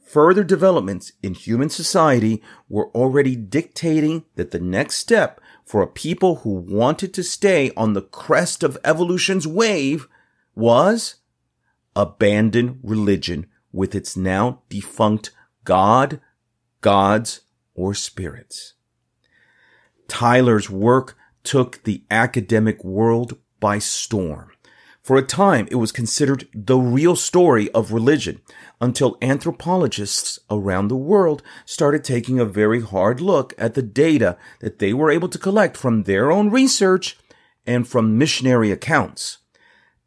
further 0.05 0.43
developments 0.43 1.13
in 1.21 1.33
human 1.33 1.69
society 1.69 2.41
were 2.69 2.89
already 2.89 3.35
dictating 3.35 4.25
that 4.35 4.51
the 4.51 4.59
next 4.59 4.97
step 4.97 5.41
for 5.65 5.81
a 5.81 5.87
people 5.87 6.37
who 6.37 6.51
wanted 6.51 7.13
to 7.13 7.23
stay 7.23 7.71
on 7.75 7.93
the 7.93 8.01
crest 8.01 8.63
of 8.63 8.77
evolution's 8.83 9.47
wave 9.47 10.07
was 10.55 11.15
abandon 11.95 12.79
religion 12.83 13.47
with 13.71 13.95
its 13.95 14.15
now 14.15 14.61
defunct 14.69 15.31
God, 15.63 16.19
gods, 16.81 17.41
or 17.75 17.93
spirits. 17.93 18.73
Tylor's 20.07 20.69
work 20.69 21.17
took 21.43 21.83
the 21.83 22.03
academic 22.11 22.83
world 22.83 23.37
by 23.59 23.79
storm. 23.79 24.51
For 25.03 25.17
a 25.17 25.21
time, 25.21 25.67
it 25.69 25.75
was 25.75 25.91
considered 25.91 26.47
the 26.53 26.77
real 26.77 27.17
story 27.17 27.69
of 27.71 27.91
religion 27.91 28.39
until 28.79 29.17
anthropologists 29.21 30.39
around 30.49 30.87
the 30.87 30.95
world 30.95 31.43
started 31.65 32.05
taking 32.05 32.39
a 32.39 32.45
very 32.45 32.79
hard 32.79 33.19
look 33.19 33.53
at 33.57 33.73
the 33.73 33.81
data 33.81 34.37
that 34.61 34.79
they 34.79 34.93
were 34.93 35.11
able 35.11 35.27
to 35.27 35.37
collect 35.37 35.75
from 35.75 36.03
their 36.03 36.31
own 36.31 36.49
research 36.49 37.17
and 37.67 37.85
from 37.85 38.17
missionary 38.17 38.71
accounts. 38.71 39.39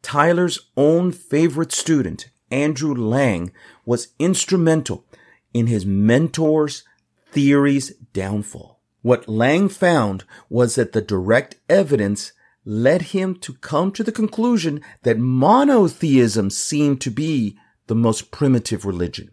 Tylor's 0.01 0.71
own 0.75 1.11
favorite 1.11 1.71
student, 1.71 2.29
Andrew 2.49 2.95
Lang, 2.95 3.51
was 3.85 4.13
instrumental 4.17 5.05
in 5.53 5.67
his 5.67 5.85
mentor's 5.85 6.83
theory's 7.31 7.91
downfall. 8.13 8.79
What 9.03 9.29
Lang 9.29 9.69
found 9.69 10.23
was 10.49 10.73
that 10.73 10.93
the 10.93 11.01
direct 11.01 11.55
evidence 11.69 12.31
led 12.67 13.01
him 13.13 13.33
to 13.33 13.53
come 13.53 13.93
to 13.93 14.03
the 14.03 14.11
conclusion 14.11 14.81
that 15.03 15.17
monotheism 15.17 16.49
seemed 16.49 16.99
to 16.99 17.09
be 17.09 17.57
the 17.87 17.95
most 17.95 18.29
primitive 18.29 18.83
religion. 18.83 19.31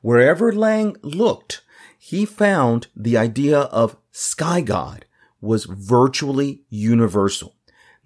Wherever 0.00 0.52
Lang 0.52 0.96
looked, 1.02 1.62
he 1.98 2.24
found 2.24 2.86
the 2.94 3.16
idea 3.16 3.62
of 3.62 3.96
sky 4.12 4.60
god 4.60 5.06
was 5.40 5.64
virtually 5.64 6.62
universal. 6.70 7.56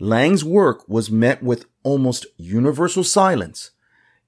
Lang's 0.00 0.42
work 0.42 0.88
was 0.88 1.10
met 1.10 1.42
with 1.42 1.66
almost 1.82 2.24
universal 2.38 3.04
silence. 3.04 3.72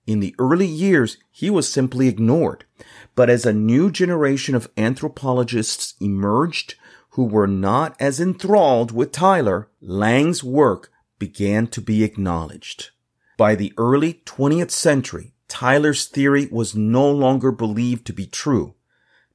In 0.06 0.20
the 0.20 0.34
early 0.38 0.66
years, 0.66 1.16
he 1.30 1.48
was 1.48 1.72
simply 1.72 2.06
ignored. 2.06 2.66
But 3.14 3.30
as 3.30 3.46
a 3.46 3.54
new 3.54 3.90
generation 3.90 4.54
of 4.54 4.70
anthropologists 4.76 5.94
emerged 6.02 6.74
who 7.14 7.24
were 7.24 7.46
not 7.46 7.96
as 8.00 8.18
enthralled 8.18 8.90
with 8.90 9.12
Tylor, 9.12 9.68
Lang's 9.80 10.42
work 10.42 10.90
began 11.20 11.68
to 11.68 11.80
be 11.80 12.02
acknowledged. 12.02 12.90
By 13.36 13.54
the 13.54 13.72
early 13.78 14.22
20th 14.26 14.72
century, 14.72 15.32
Tylor's 15.46 16.06
theory 16.06 16.48
was 16.50 16.74
no 16.74 17.08
longer 17.08 17.52
believed 17.52 18.04
to 18.06 18.12
be 18.12 18.26
true. 18.26 18.74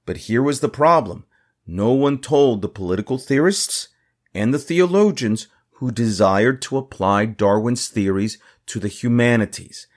But 0.05 0.17
here 0.27 0.43
was 0.43 0.59
the 0.59 0.67
problem. 0.67 1.25
No 1.65 1.93
one 1.93 2.17
told 2.17 2.61
the 2.61 2.67
political 2.67 3.17
theorists 3.17 3.87
and 4.33 4.53
the 4.53 4.59
theologians 4.59 5.47
who 5.75 5.89
desired 5.89 6.61
to 6.63 6.77
apply 6.77 7.27
Darwin's 7.27 7.87
theories 7.87 8.39
to 8.65 8.79
the 8.79 8.89
humanities. 8.89 9.87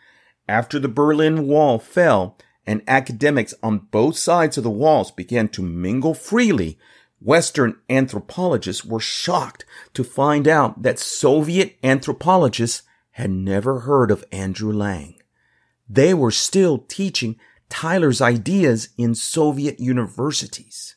After 0.49 0.79
the 0.79 0.89
Berlin 0.89 1.49
Wall 1.49 1.81
fell 1.81 2.39
and 2.65 2.83
academics 2.87 3.55
on 3.61 3.89
both 3.91 4.17
sides 4.17 4.57
of 4.57 4.62
the 4.62 4.71
walls 4.71 5.11
began 5.11 5.49
to 5.49 5.62
mingle 5.62 6.15
freely, 6.15 6.79
Western 7.25 7.76
anthropologists 7.88 8.85
were 8.85 9.00
shocked 9.00 9.64
to 9.95 10.02
find 10.02 10.49
out 10.49 10.83
that 10.83 10.99
Soviet 10.99 11.76
anthropologists 11.83 12.83
had 13.12 13.31
never 13.31 13.81
heard 13.81 14.11
of 14.11 14.25
Andrew 14.33 14.73
Lang. 14.73 15.14
They 15.88 16.14
were 16.14 16.31
still 16.31 16.79
teaching 16.79 17.37
Tylor's 17.69 18.21
ideas 18.21 18.88
in 18.99 19.14
Soviet 19.14 19.79
universities. 19.79 20.97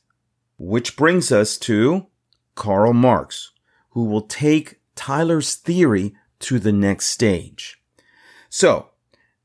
Which 0.58 0.96
brings 0.96 1.32
us 1.32 1.58
to 1.60 2.08
Karl 2.56 2.94
Marx, 2.94 3.52
who 3.90 4.06
will 4.06 4.22
take 4.22 4.80
Tylor's 4.96 5.56
theory 5.56 6.16
to 6.40 6.60
the 6.60 6.72
next 6.72 7.08
stage. 7.08 7.82
So, 8.50 8.92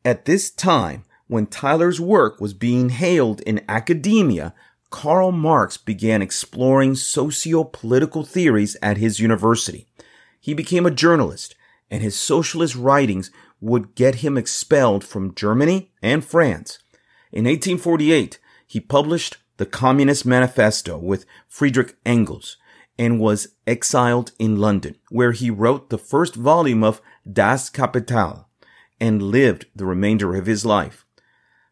at 0.04 0.24
this 0.24 0.50
time, 0.50 1.04
when 1.26 1.46
Tylor's 1.46 2.00
work 2.00 2.40
was 2.40 2.54
being 2.54 2.90
hailed 2.90 3.40
in 3.42 3.64
academia, 3.68 4.54
Karl 4.90 5.32
Marx 5.32 5.76
began 5.76 6.20
exploring 6.20 6.94
socio-political 6.94 8.24
theories 8.24 8.76
at 8.82 8.98
his 8.98 9.20
university. 9.20 9.86
He 10.40 10.52
became 10.52 10.84
a 10.84 10.90
journalist, 10.90 11.54
and 11.90 12.02
his 12.02 12.16
socialist 12.16 12.74
writings 12.74 13.30
would 13.60 13.94
get 13.94 14.16
him 14.16 14.36
expelled 14.36 15.04
from 15.04 15.34
Germany 15.34 15.92
and 16.02 16.24
France. 16.24 16.78
In 17.32 17.44
1848, 17.44 18.38
he 18.66 18.80
published 18.80 19.36
the 19.58 19.66
Communist 19.66 20.24
Manifesto 20.24 20.98
with 20.98 21.26
Friedrich 21.48 21.96
Engels 22.04 22.56
and 22.98 23.20
was 23.20 23.48
exiled 23.66 24.32
in 24.38 24.56
London, 24.56 24.96
where 25.10 25.32
he 25.32 25.50
wrote 25.50 25.90
the 25.90 25.98
first 25.98 26.34
volume 26.34 26.82
of 26.82 27.00
Das 27.30 27.70
Kapital 27.70 28.48
and 29.00 29.22
lived 29.22 29.66
the 29.74 29.86
remainder 29.86 30.34
of 30.34 30.46
his 30.46 30.64
life. 30.64 31.04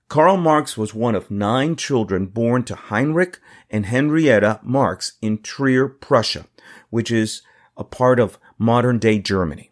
Karl 0.09 0.39
Marx 0.39 0.79
was 0.79 0.95
one 0.95 1.15
of 1.15 1.31
nine 1.31 1.77
children 1.77 2.27
born 2.27 2.65
to 2.65 2.75
Heinrich 2.75 3.39
and 3.69 3.85
Henrietta 3.85 4.59
Marx 4.63 5.13
in 5.21 5.43
Trier, 5.43 5.87
Prussia, 5.87 6.47
which 6.89 7.11
is 7.11 7.43
a 7.77 7.85
part 7.85 8.19
of 8.19 8.39
modern 8.59 8.99
day 8.99 9.19
Germany. 9.19 9.71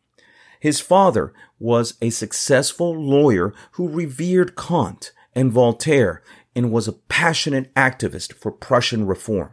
His 0.61 0.79
father 0.79 1.33
was 1.59 1.95
a 2.03 2.11
successful 2.11 2.95
lawyer 2.95 3.55
who 3.73 3.89
revered 3.89 4.57
Kant 4.57 5.13
and 5.35 5.51
Voltaire 5.51 6.23
and 6.55 6.71
was 6.71 6.87
a 6.87 6.93
passionate 6.93 7.75
activist 7.75 8.35
for 8.35 8.53
Prussian 8.53 9.07
reform. 9.07 9.53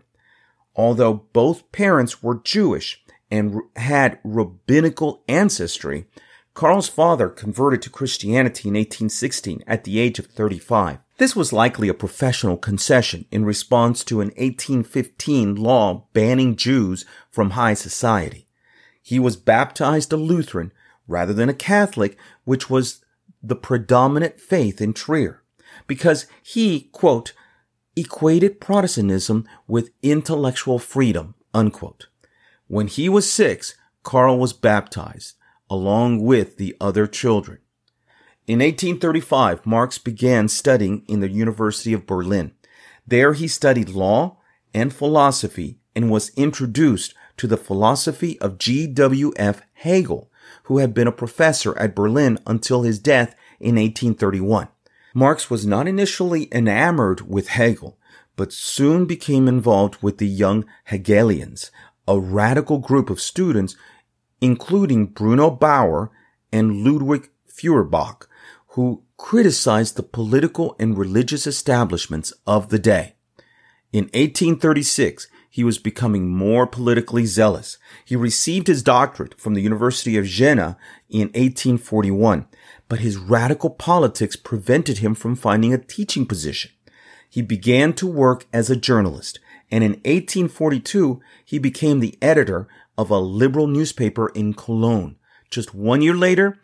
Although 0.75 1.25
both 1.31 1.71
parents 1.71 2.21
were 2.21 2.41
Jewish 2.43 3.01
and 3.31 3.61
had 3.77 4.19
rabbinical 4.23 5.23
ancestry, 5.29 6.07
Karl's 6.53 6.87
father 6.87 7.29
converted 7.29 7.81
to 7.81 7.89
Christianity 7.89 8.69
in 8.69 8.75
1816 8.75 9.63
at 9.65 9.83
the 9.83 9.99
age 9.99 10.19
of 10.19 10.27
35. 10.27 10.99
This 11.17 11.35
was 11.35 11.53
likely 11.53 11.89
a 11.89 11.93
professional 11.93 12.57
concession 12.57 13.25
in 13.31 13.45
response 13.45 14.03
to 14.05 14.21
an 14.21 14.29
1815 14.29 15.55
law 15.55 16.07
banning 16.13 16.55
Jews 16.55 17.05
from 17.29 17.51
high 17.51 17.73
society. 17.73 18.47
He 19.01 19.19
was 19.19 19.35
baptized 19.35 20.13
a 20.13 20.17
Lutheran 20.17 20.71
rather 21.07 21.33
than 21.33 21.49
a 21.49 21.53
Catholic, 21.53 22.17
which 22.45 22.69
was 22.69 23.03
the 23.41 23.55
predominant 23.55 24.39
faith 24.39 24.79
in 24.79 24.93
Trier 24.93 25.43
because 25.87 26.27
he, 26.41 26.89
quote, 26.91 27.33
equated 27.95 28.61
Protestantism 28.61 29.47
with 29.67 29.91
intellectual 30.01 30.79
freedom, 30.79 31.35
unquote. 31.53 32.07
When 32.67 32.87
he 32.87 33.09
was 33.09 33.31
six, 33.31 33.75
Karl 34.03 34.39
was 34.39 34.53
baptized, 34.53 35.35
along 35.73 36.23
with 36.23 36.57
the 36.57 36.77
other 36.79 37.07
children. 37.07 37.57
In 38.45 38.59
1835, 38.59 39.65
Marx 39.65 39.97
began 39.97 40.47
studying 40.47 41.03
in 41.07 41.19
the 41.19 41.31
University 41.31 41.93
of 41.93 42.05
Berlin. 42.05 42.51
There 43.07 43.33
he 43.33 43.47
studied 43.47 43.89
law 43.89 44.37
and 44.71 44.93
philosophy 44.93 45.79
and 45.95 46.11
was 46.11 46.29
introduced 46.35 47.15
to 47.37 47.47
the 47.47 47.57
philosophy 47.57 48.39
of 48.39 48.59
G.W.F. 48.59 49.63
Hegel, 49.73 50.29
who 50.65 50.77
had 50.77 50.93
been 50.93 51.07
a 51.07 51.11
professor 51.11 51.75
at 51.79 51.95
Berlin 51.95 52.37
until 52.45 52.83
his 52.83 52.99
death 52.99 53.33
in 53.59 53.73
1831. 53.73 54.67
Marx 55.15 55.49
was 55.49 55.65
not 55.65 55.87
initially 55.87 56.49
enamored 56.51 57.21
with 57.21 57.47
Hegel, 57.47 57.97
but 58.35 58.53
soon 58.53 59.05
became 59.07 59.47
involved 59.47 59.97
with 60.03 60.19
the 60.19 60.27
young 60.27 60.65
Hegelians, 60.85 61.71
a 62.07 62.19
radical 62.19 62.77
group 62.77 63.09
of 63.09 63.19
students, 63.19 63.75
including 64.43 65.05
Bruno 65.07 65.49
Bauer 65.49 66.11
and 66.51 66.83
Ludwig 66.83 67.29
Feuerbach, 67.47 68.27
who 68.69 69.03
criticized 69.17 69.95
the 69.95 70.03
political 70.03 70.75
and 70.79 70.97
religious 70.97 71.47
establishments 71.47 72.33
of 72.45 72.69
the 72.69 72.79
day. 72.79 73.15
In 73.91 74.05
1836, 74.05 75.27
he 75.49 75.63
was 75.63 75.77
becoming 75.77 76.29
more 76.29 76.65
politically 76.65 77.25
zealous. 77.25 77.77
He 78.03 78.15
received 78.15 78.67
his 78.67 78.81
doctorate 78.81 79.39
from 79.39 79.53
the 79.53 79.61
University 79.61 80.17
of 80.17 80.25
Jena 80.25 80.77
in 81.09 81.27
1841 81.27 82.47
but 82.93 82.99
his 82.99 83.17
radical 83.17 83.71
politics 83.71 84.35
prevented 84.35 84.99
him 84.99 85.15
from 85.15 85.35
finding 85.35 85.73
a 85.73 85.79
teaching 85.79 86.27
position. 86.27 86.69
He 87.27 87.41
began 87.41 87.93
to 87.93 88.05
work 88.05 88.45
as 88.53 88.69
a 88.69 88.75
journalist, 88.75 89.39
and 89.71 89.83
in 89.83 89.93
1842 90.05 91.19
he 91.43 91.57
became 91.57 91.99
the 91.99 92.15
editor 92.21 92.67
of 92.97 93.09
a 93.09 93.19
liberal 93.19 93.67
newspaper 93.67 94.29
in 94.29 94.53
Cologne. 94.53 95.17
Just 95.49 95.73
one 95.73 96.01
year 96.01 96.15
later, 96.15 96.59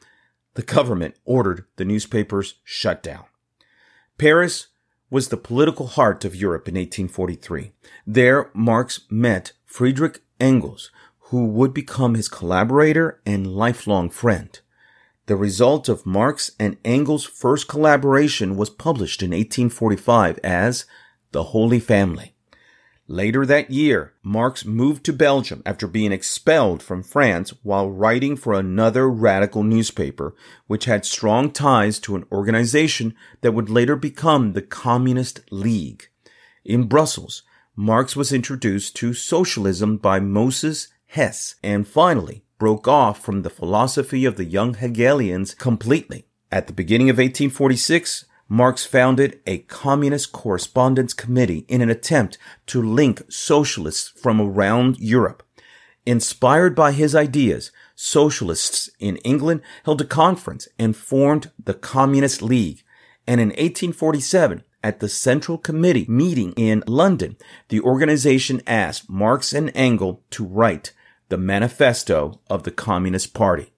the 0.56 0.62
government 0.62 1.16
ordered 1.26 1.66
the 1.76 1.86
newspapers 1.86 2.56
shut 2.64 3.04
down. 3.04 3.26
Paris 4.18 4.68
was 5.10 5.30
the 5.30 5.38
political 5.38 5.88
heart 5.88 6.26
of 6.26 6.36
Europe 6.36 6.68
in 6.68 6.76
1843. 6.76 7.72
There, 8.06 8.52
Marx 8.54 9.02
met 9.10 9.54
Friedrich 9.66 10.22
Engels, 10.40 10.92
who 11.30 11.46
would 11.46 11.74
become 11.74 12.16
his 12.16 12.28
collaborator 12.28 13.22
and 13.26 13.48
lifelong 13.48 14.10
friend. 14.10 14.60
The 15.28 15.36
result 15.36 15.88
of 15.88 16.06
Marx 16.06 16.52
and 16.60 16.78
Engels' 16.84 17.24
first 17.24 17.68
collaboration 17.68 18.56
was 18.56 18.72
published 18.72 19.22
in 19.22 19.30
1845 19.30 20.40
as 20.44 20.86
The 21.32 21.44
Holy 21.44 21.80
Family. 21.80 22.36
Later 23.12 23.44
that 23.44 23.72
year, 23.72 24.14
Marx 24.22 24.66
moved 24.66 25.04
to 25.06 25.14
Belgium 25.14 25.64
after 25.66 25.88
being 25.88 26.12
expelled 26.12 26.84
from 26.84 27.02
France 27.02 27.52
while 27.64 27.90
writing 27.90 28.36
for 28.36 28.54
another 28.54 29.10
radical 29.10 29.64
newspaper, 29.64 30.36
which 30.68 30.86
had 30.86 31.08
strong 31.08 31.50
ties 31.50 31.98
to 32.02 32.16
an 32.16 32.26
organization 32.32 33.16
that 33.42 33.54
would 33.54 33.68
later 33.68 33.96
become 33.96 34.54
the 34.54 34.62
Communist 34.62 35.42
League. 35.50 36.08
In 36.64 36.84
Brussels, 36.84 37.42
Marx 37.76 38.16
was 38.16 38.32
introduced 38.32 38.96
to 38.98 39.16
socialism 39.16 39.98
by 39.98 40.20
Moses 40.20 40.90
Hess, 41.08 41.56
and 41.64 41.88
finally, 41.88 42.44
broke 42.60 42.88
off 42.88 43.24
from 43.24 43.42
the 43.42 43.50
philosophy 43.50 44.24
of 44.24 44.36
the 44.36 44.46
young 44.46 44.76
Hegelians 44.76 45.56
completely. 45.56 46.26
At 46.52 46.68
the 46.68 46.74
beginning 46.74 47.10
of 47.10 47.16
1846, 47.16 48.26
Marx 48.52 48.84
founded 48.84 49.40
a 49.46 49.60
communist 49.60 50.32
correspondence 50.32 51.14
committee 51.14 51.66
in 51.68 51.82
an 51.82 51.90
attempt 51.90 52.40
to 52.66 52.82
link 52.82 53.22
socialists 53.30 54.10
from 54.10 54.42
around 54.42 55.00
Europe. 55.00 55.44
Inspired 56.06 56.74
by 56.74 56.92
his 56.92 57.14
ideas, 57.14 57.72
socialists 57.96 58.90
in 59.00 59.18
England 59.18 59.62
held 59.86 60.02
a 60.02 60.06
conference 60.06 60.68
and 60.80 60.98
formed 60.98 61.52
the 61.64 61.76
Communist 61.76 62.42
League. 62.42 62.82
And 63.28 63.40
in 63.40 63.50
1847, 63.50 64.64
at 64.84 65.00
the 65.00 65.10
Central 65.10 65.60
Committee 65.60 66.06
meeting 66.08 66.54
in 66.54 66.84
London, 66.88 67.38
the 67.68 67.82
organization 67.82 68.62
asked 68.66 69.10
Marx 69.10 69.54
and 69.54 69.72
Engels 69.76 70.20
to 70.32 70.44
write 70.44 70.94
the 71.28 71.38
Manifesto 71.38 72.40
of 72.50 72.64
the 72.64 72.72
Communist 72.72 73.36
Party. 73.36 73.72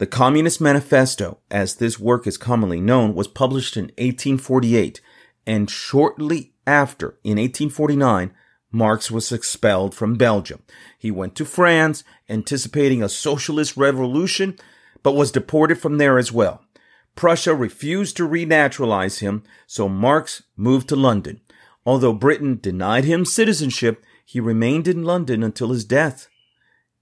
The 0.00 0.06
Communist 0.06 0.62
Manifesto, 0.62 1.40
as 1.50 1.74
this 1.74 2.00
work 2.00 2.26
is 2.26 2.38
commonly 2.38 2.80
known, 2.80 3.14
was 3.14 3.28
published 3.28 3.76
in 3.76 3.88
1848, 3.98 4.98
and 5.46 5.68
shortly 5.68 6.54
after, 6.66 7.18
in 7.22 7.36
1849, 7.36 8.32
Marx 8.72 9.10
was 9.10 9.30
expelled 9.30 9.94
from 9.94 10.14
Belgium. 10.14 10.62
He 10.98 11.10
went 11.10 11.34
to 11.34 11.44
France, 11.44 12.02
anticipating 12.30 13.02
a 13.02 13.10
socialist 13.10 13.76
revolution, 13.76 14.58
but 15.02 15.12
was 15.12 15.30
deported 15.30 15.76
from 15.76 15.98
there 15.98 16.16
as 16.16 16.32
well. 16.32 16.64
Prussia 17.14 17.54
refused 17.54 18.16
to 18.16 18.26
renaturalize 18.26 19.18
him, 19.18 19.42
so 19.66 19.86
Marx 19.86 20.42
moved 20.56 20.88
to 20.88 20.96
London. 20.96 21.42
Although 21.84 22.14
Britain 22.14 22.58
denied 22.62 23.04
him 23.04 23.26
citizenship, 23.26 24.02
he 24.24 24.40
remained 24.40 24.88
in 24.88 25.04
London 25.04 25.42
until 25.42 25.68
his 25.68 25.84
death. 25.84 26.29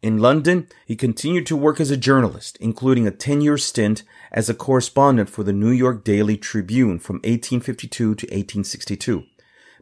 In 0.00 0.18
London, 0.18 0.68
he 0.86 0.94
continued 0.94 1.44
to 1.46 1.56
work 1.56 1.80
as 1.80 1.90
a 1.90 1.96
journalist, 1.96 2.56
including 2.60 3.06
a 3.06 3.10
10 3.10 3.40
year 3.40 3.58
stint 3.58 4.04
as 4.30 4.48
a 4.48 4.54
correspondent 4.54 5.28
for 5.28 5.42
the 5.42 5.52
New 5.52 5.72
York 5.72 6.04
Daily 6.04 6.36
Tribune 6.36 7.00
from 7.00 7.16
1852 7.16 8.14
to 8.14 8.26
1862. 8.26 9.24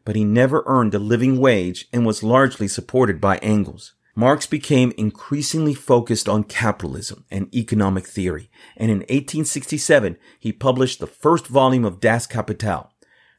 But 0.06 0.16
he 0.16 0.24
never 0.24 0.62
earned 0.66 0.94
a 0.94 0.98
living 0.98 1.38
wage 1.38 1.86
and 1.92 2.06
was 2.06 2.22
largely 2.22 2.66
supported 2.66 3.20
by 3.20 3.36
Engels. 3.38 3.92
Marx 4.14 4.46
became 4.46 4.94
increasingly 4.96 5.74
focused 5.74 6.26
on 6.30 6.44
capitalism 6.44 7.26
and 7.30 7.54
economic 7.54 8.06
theory, 8.06 8.48
and 8.74 8.90
in 8.90 9.00
1867 9.00 10.16
he 10.40 10.50
published 10.52 10.98
the 10.98 11.06
first 11.06 11.46
volume 11.46 11.84
of 11.84 12.00
Das 12.00 12.26
Kapital. 12.26 12.90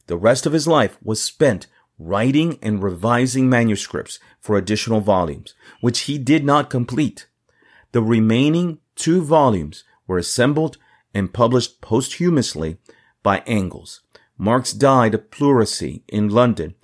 The 0.06 0.18
rest 0.18 0.46
of 0.46 0.54
his 0.54 0.68
life 0.68 1.00
was 1.02 1.20
spent 1.20 1.66
writing 2.00 2.60
and 2.62 2.84
revising 2.84 3.50
manuscripts 3.50 4.20
for 4.40 4.58
additional 4.58 5.02
volumes, 5.02 5.54
which 5.82 6.02
he 6.02 6.18
did 6.18 6.46
not 6.46 6.70
complete. 6.70 7.28
The 7.92 8.02
remaining 8.02 8.80
two 8.96 9.22
volumes 9.22 9.84
were 10.06 10.18
assembled 10.18 10.78
and 11.14 11.34
published 11.34 11.82
posthumously 11.82 12.78
by 13.24 13.40
Engels. 13.48 14.02
Marx 14.38 14.72
died 14.74 15.16
of 15.16 15.32
pleurisy 15.32 16.04
in 16.08 16.30
London 16.30 16.76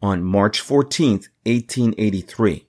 on 0.00 0.24
March 0.24 0.60
14, 0.60 1.12
1883. 1.44 2.66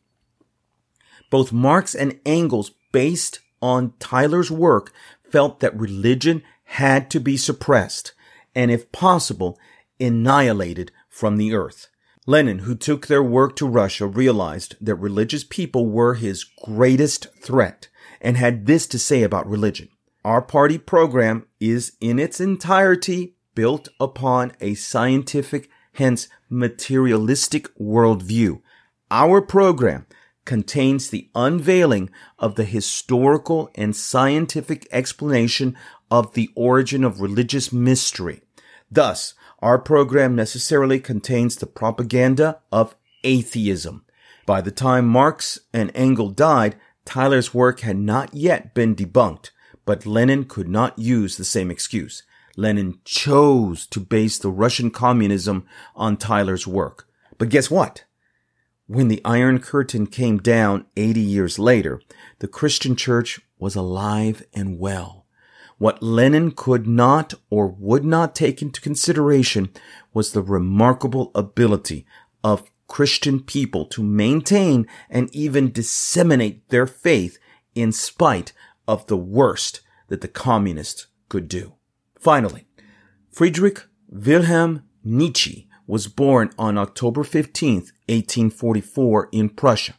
Both 1.30 1.52
Marx 1.52 1.96
and 1.96 2.20
Engels, 2.26 2.72
based 2.92 3.40
on 3.62 3.94
Tylor's 4.00 4.52
work, 4.52 4.92
felt 5.30 5.60
that 5.62 5.78
religion 5.80 6.44
had 6.66 7.10
to 7.12 7.20
be 7.20 7.38
suppressed 7.38 8.14
and, 8.54 8.72
if 8.72 8.92
possible, 8.92 9.58
annihilated 10.00 10.92
from 11.16 11.38
the 11.38 11.54
earth. 11.54 11.88
Lenin, 12.28 12.60
who 12.60 12.76
took 12.76 13.08
their 13.08 13.24
work 13.24 13.56
to 13.56 13.66
Russia, 13.66 14.06
realized 14.06 14.76
that 14.82 14.96
religious 14.96 15.46
people 15.46 15.88
were 15.88 16.16
his 16.16 16.44
greatest 16.44 17.28
threat 17.40 17.88
and 18.20 18.36
had 18.36 18.66
this 18.66 18.86
to 18.86 19.00
say 19.00 19.24
about 19.24 19.48
religion. 19.48 19.88
Our 20.26 20.42
party 20.42 20.78
program 20.78 21.46
is 21.58 21.94
in 22.02 22.20
its 22.20 22.42
entirety 22.42 23.36
built 23.54 23.88
upon 23.98 24.52
a 24.60 24.74
scientific, 24.74 25.70
hence 25.94 26.28
materialistic 26.50 27.74
worldview. 27.78 28.62
Our 29.10 29.42
program 29.42 30.08
contains 30.44 31.10
the 31.10 31.30
unveiling 31.34 32.10
of 32.38 32.56
the 32.56 32.66
historical 32.66 33.70
and 33.76 33.96
scientific 33.96 34.86
explanation 34.92 35.78
of 36.12 36.34
the 36.34 36.50
origin 36.56 37.06
of 37.06 37.22
religious 37.22 37.72
mystery. 37.72 38.42
Thus, 38.92 39.34
our 39.60 39.80
program 39.80 40.36
necessarily 40.36 41.00
contains 41.00 41.56
the 41.56 41.66
propaganda 41.66 42.60
of 42.72 42.96
atheism. 43.24 44.06
By 44.46 44.62
the 44.62 44.72
time 44.72 45.08
Marx 45.08 45.60
and 45.74 45.92
Engels 45.96 46.34
died, 46.34 46.76
Tylor's 47.06 47.54
work 47.54 47.82
had 47.82 47.98
not 47.98 48.34
yet 48.34 48.74
been 48.74 48.96
debunked, 48.96 49.52
but 49.86 50.06
Lenin 50.06 50.46
could 50.46 50.68
not 50.68 50.98
use 51.00 51.38
the 51.38 51.46
same 51.46 51.72
excuse. 51.72 52.24
Lenin 52.56 53.00
chose 53.04 53.86
to 53.88 54.00
base 54.00 54.38
the 54.38 54.50
Russian 54.50 54.92
communism 54.92 55.66
on 55.96 56.18
Tylor's 56.18 56.66
work. 56.66 57.08
But 57.38 57.50
guess 57.50 57.70
what? 57.70 58.06
When 58.88 59.08
the 59.08 59.22
Iron 59.26 59.60
Curtain 59.60 60.08
came 60.08 60.38
down 60.38 60.86
80 60.96 61.20
years 61.20 61.60
later, 61.60 62.02
the 62.40 62.48
Christian 62.48 62.96
church 62.96 63.42
was 63.58 63.76
alive 63.76 64.46
and 64.54 64.80
well. 64.80 65.25
What 65.78 66.02
Lenin 66.02 66.52
could 66.52 66.88
not 66.88 67.34
or 67.50 67.68
would 67.68 68.06
not 68.06 68.34
take 68.34 68.62
into 68.62 68.80
consideration 68.80 69.70
was 70.14 70.32
the 70.32 70.42
remarkable 70.42 71.32
ability 71.36 72.06
of 72.44 72.72
Christian 72.88 73.42
people 73.42 73.86
to 73.88 74.04
maintain 74.04 74.88
and 75.10 75.34
even 75.36 75.72
disseminate 75.72 76.70
their 76.70 76.88
faith 76.88 77.38
in 77.74 77.92
spite 77.92 78.54
of 78.88 79.08
the 79.08 79.18
worst 79.18 79.82
that 80.08 80.22
the 80.22 80.28
communists 80.28 81.08
could 81.28 81.48
do. 81.50 81.74
Finally, 82.18 82.68
Friedrich 83.32 83.86
Wilhelm 84.08 84.84
Nietzsche 85.04 85.68
was 85.88 86.08
born 86.08 86.52
on 86.58 86.78
October 86.78 87.24
15, 87.24 87.76
1844 88.08 89.30
in 89.32 89.50
Prussia. 89.50 89.96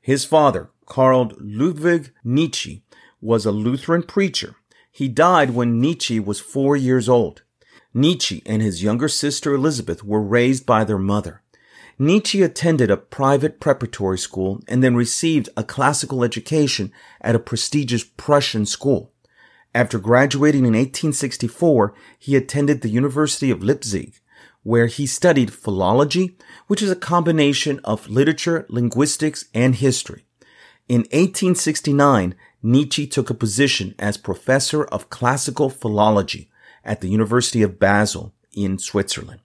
His 0.00 0.24
father, 0.24 0.70
Karl 0.86 1.32
Ludwig 1.38 2.12
Nietzsche, 2.24 2.82
was 3.20 3.46
a 3.46 3.52
Lutheran 3.52 4.02
preacher 4.02 4.56
he 4.90 5.08
died 5.08 5.50
when 5.50 5.80
Nietzsche 5.80 6.18
was 6.18 6.40
four 6.40 6.76
years 6.76 7.08
old. 7.08 7.42
Nietzsche 7.92 8.42
and 8.46 8.62
his 8.62 8.82
younger 8.82 9.08
sister 9.08 9.54
Elizabeth 9.54 10.04
were 10.04 10.22
raised 10.22 10.66
by 10.66 10.84
their 10.84 10.98
mother. 10.98 11.42
Nietzsche 11.98 12.42
attended 12.42 12.90
a 12.90 12.96
private 12.96 13.60
preparatory 13.60 14.18
school 14.18 14.60
and 14.66 14.82
then 14.82 14.94
received 14.94 15.48
a 15.56 15.64
classical 15.64 16.24
education 16.24 16.92
at 17.20 17.34
a 17.34 17.38
prestigious 17.38 18.04
Prussian 18.04 18.64
school. 18.64 19.12
After 19.74 19.98
graduating 19.98 20.60
in 20.60 20.72
1864, 20.72 21.94
he 22.18 22.36
attended 22.36 22.80
the 22.80 22.88
University 22.88 23.50
of 23.50 23.62
Leipzig, 23.62 24.14
where 24.62 24.86
he 24.86 25.06
studied 25.06 25.52
philology, 25.52 26.36
which 26.66 26.82
is 26.82 26.90
a 26.90 26.96
combination 26.96 27.80
of 27.84 28.08
literature, 28.08 28.66
linguistics, 28.68 29.44
and 29.54 29.76
history. 29.76 30.24
In 30.88 31.02
1869, 31.12 32.34
Nietzsche 32.62 33.06
took 33.06 33.30
a 33.30 33.34
position 33.34 33.94
as 33.98 34.16
professor 34.16 34.84
of 34.84 35.10
classical 35.10 35.70
philology 35.70 36.50
at 36.84 37.00
the 37.00 37.08
University 37.08 37.62
of 37.62 37.78
Basel 37.78 38.34
in 38.52 38.78
Switzerland. 38.78 39.40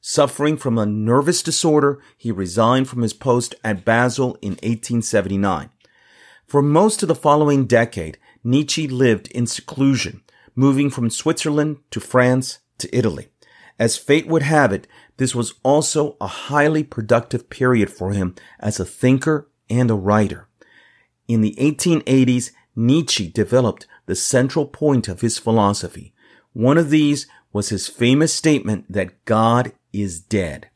Suffering 0.00 0.56
from 0.56 0.78
a 0.78 0.86
nervous 0.86 1.42
disorder, 1.42 2.00
he 2.16 2.30
resigned 2.30 2.88
from 2.88 3.02
his 3.02 3.12
post 3.12 3.54
at 3.64 3.84
Basel 3.84 4.36
in 4.42 4.52
1879. 4.52 5.70
For 6.46 6.62
most 6.62 7.02
of 7.02 7.08
the 7.08 7.14
following 7.14 7.66
decade, 7.66 8.18
Nietzsche 8.44 8.86
lived 8.86 9.28
in 9.32 9.46
seclusion, 9.46 10.22
moving 10.54 10.90
from 10.90 11.10
Switzerland 11.10 11.78
to 11.90 12.00
France 12.00 12.60
to 12.78 12.96
Italy. 12.96 13.28
As 13.78 13.98
fate 13.98 14.26
would 14.26 14.42
have 14.42 14.72
it, 14.72 14.86
this 15.16 15.34
was 15.34 15.54
also 15.62 16.16
a 16.20 16.26
highly 16.26 16.82
productive 16.82 17.50
period 17.50 17.90
for 17.90 18.12
him 18.12 18.34
as 18.58 18.78
a 18.78 18.84
thinker 18.84 19.48
and 19.68 19.90
a 19.90 19.94
writer. 19.94 20.48
In 21.28 21.40
the 21.40 21.56
1880s, 21.58 22.50
Nietzsche 22.74 23.28
developed 23.28 23.86
the 24.06 24.14
central 24.14 24.66
point 24.66 25.08
of 25.08 25.20
his 25.20 25.38
philosophy. 25.38 26.14
One 26.52 26.78
of 26.78 26.90
these 26.90 27.26
was 27.52 27.70
his 27.70 27.88
famous 27.88 28.32
statement 28.32 28.90
that 28.90 29.24
God 29.24 29.72
is 29.92 30.20
dead, 30.20 30.68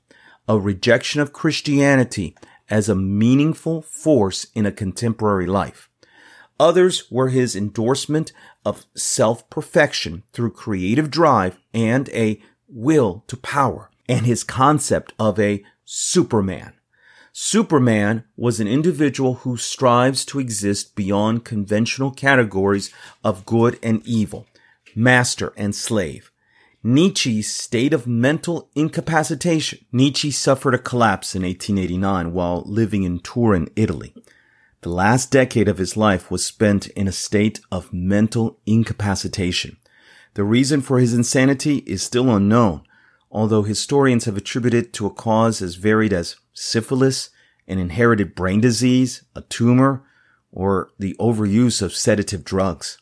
a 0.48 0.58
rejection 0.58 1.20
of 1.20 1.32
Christianity 1.32 2.34
as 2.68 2.88
a 2.88 2.94
meaningful 2.94 3.82
force 3.82 4.46
in 4.54 4.66
a 4.66 4.72
contemporary 4.72 5.46
life. 5.46 5.88
Others 6.58 7.10
were 7.10 7.28
his 7.28 7.56
endorsement 7.56 8.32
of 8.64 8.86
self-perfection 8.94 10.22
through 10.32 10.52
creative 10.52 11.10
drive 11.10 11.58
and 11.72 12.08
a 12.10 12.40
will 12.68 13.24
to 13.26 13.36
power, 13.36 13.90
and 14.08 14.26
his 14.26 14.44
concept 14.44 15.12
of 15.18 15.38
a 15.38 15.64
superman, 15.84 16.74
Superman 17.32 18.24
was 18.36 18.58
an 18.58 18.66
individual 18.66 19.34
who 19.34 19.56
strives 19.56 20.24
to 20.26 20.40
exist 20.40 20.96
beyond 20.96 21.44
conventional 21.44 22.10
categories 22.10 22.92
of 23.22 23.46
good 23.46 23.78
and 23.82 24.04
evil, 24.04 24.46
master 24.96 25.52
and 25.56 25.74
slave. 25.74 26.30
Nietzsche's 26.82 27.52
state 27.52 27.92
of 27.92 28.06
mental 28.06 28.70
incapacitation. 28.74 29.84
Nietzsche 29.92 30.30
suffered 30.30 30.74
a 30.74 30.78
collapse 30.78 31.34
in 31.34 31.42
1889 31.42 32.32
while 32.32 32.62
living 32.66 33.02
in 33.02 33.20
Turin, 33.20 33.68
Italy. 33.76 34.14
The 34.80 34.88
last 34.88 35.30
decade 35.30 35.68
of 35.68 35.76
his 35.76 35.96
life 35.96 36.30
was 36.30 36.44
spent 36.44 36.88
in 36.88 37.06
a 37.06 37.12
state 37.12 37.60
of 37.70 37.92
mental 37.92 38.58
incapacitation. 38.64 39.76
The 40.34 40.44
reason 40.44 40.80
for 40.80 40.98
his 40.98 41.12
insanity 41.12 41.78
is 41.86 42.02
still 42.02 42.34
unknown, 42.34 42.82
although 43.30 43.62
historians 43.62 44.24
have 44.24 44.38
attributed 44.38 44.86
it 44.86 44.92
to 44.94 45.06
a 45.06 45.10
cause 45.10 45.60
as 45.60 45.74
varied 45.74 46.14
as 46.14 46.36
syphilis, 46.60 47.30
an 47.66 47.78
inherited 47.78 48.34
brain 48.34 48.60
disease, 48.60 49.22
a 49.34 49.42
tumor, 49.42 50.04
or 50.52 50.90
the 50.98 51.16
overuse 51.18 51.80
of 51.80 51.94
sedative 51.94 52.44
drugs. 52.44 52.98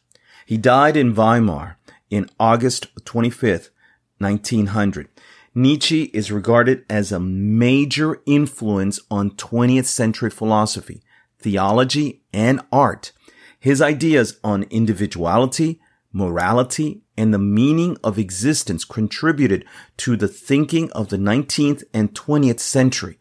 He 0.46 0.56
died 0.56 0.96
in 0.96 1.14
Weimar 1.14 1.78
in 2.10 2.28
August 2.38 2.94
25th, 3.04 3.70
1900. 4.18 5.08
Nietzsche 5.54 6.04
is 6.14 6.30
regarded 6.30 6.84
as 6.88 7.10
a 7.10 7.20
major 7.20 8.20
influence 8.26 9.00
on 9.10 9.32
20th 9.32 9.86
century 9.86 10.30
philosophy, 10.30 11.02
theology, 11.38 12.22
and 12.32 12.60
art. 12.70 13.12
His 13.58 13.82
ideas 13.82 14.38
on 14.44 14.64
individuality, 14.64 15.80
morality, 16.12 17.02
and 17.16 17.34
the 17.34 17.38
meaning 17.38 17.96
of 18.04 18.18
existence 18.18 18.84
contributed 18.84 19.64
to 19.96 20.16
the 20.16 20.28
thinking 20.28 20.90
of 20.92 21.08
the 21.08 21.16
19th 21.16 21.82
and 21.92 22.14
20th 22.14 22.60
century, 22.60 23.17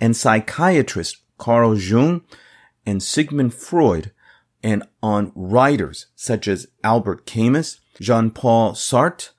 and 0.00 0.16
psychiatrist 0.16 1.18
Carl 1.38 1.78
Jung 1.78 2.22
and 2.84 3.02
Sigmund 3.02 3.54
Freud, 3.54 4.12
and 4.62 4.82
on 5.02 5.32
writers 5.34 6.06
such 6.14 6.48
as 6.48 6.68
Albert 6.82 7.26
Camus, 7.26 7.80
Jean-Paul 8.00 8.72
Sartre, 8.72 9.30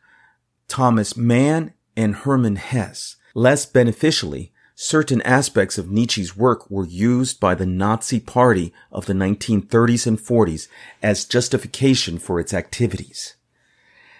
Thomas 0.67 1.15
Mann, 1.17 1.73
and 1.95 2.15
Hermann 2.15 2.57
Hesse. 2.57 3.15
Less 3.33 3.65
beneficially, 3.65 4.51
certain 4.75 5.21
aspects 5.23 5.77
of 5.77 5.89
Nietzsche's 5.89 6.37
work 6.37 6.69
were 6.69 6.85
used 6.85 7.39
by 7.39 7.55
the 7.55 7.65
Nazi 7.65 8.19
Party 8.19 8.73
of 8.91 9.05
the 9.05 9.13
1930s 9.13 10.05
and 10.05 10.19
40s 10.19 10.67
as 11.01 11.25
justification 11.25 12.19
for 12.19 12.39
its 12.39 12.53
activities. 12.53 13.35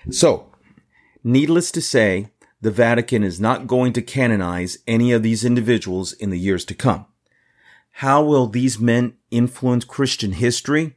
So, 0.09 0.51
needless 1.23 1.71
to 1.71 1.81
say, 1.81 2.29
the 2.61 2.71
Vatican 2.71 3.23
is 3.23 3.39
not 3.39 3.67
going 3.67 3.93
to 3.93 4.01
canonize 4.01 4.79
any 4.87 5.11
of 5.11 5.21
these 5.21 5.45
individuals 5.45 6.13
in 6.13 6.31
the 6.31 6.39
years 6.39 6.65
to 6.65 6.73
come. 6.73 7.05
How 7.91 8.23
will 8.23 8.47
these 8.47 8.79
men 8.79 9.17
influence 9.31 9.85
Christian 9.85 10.33
history? 10.33 10.95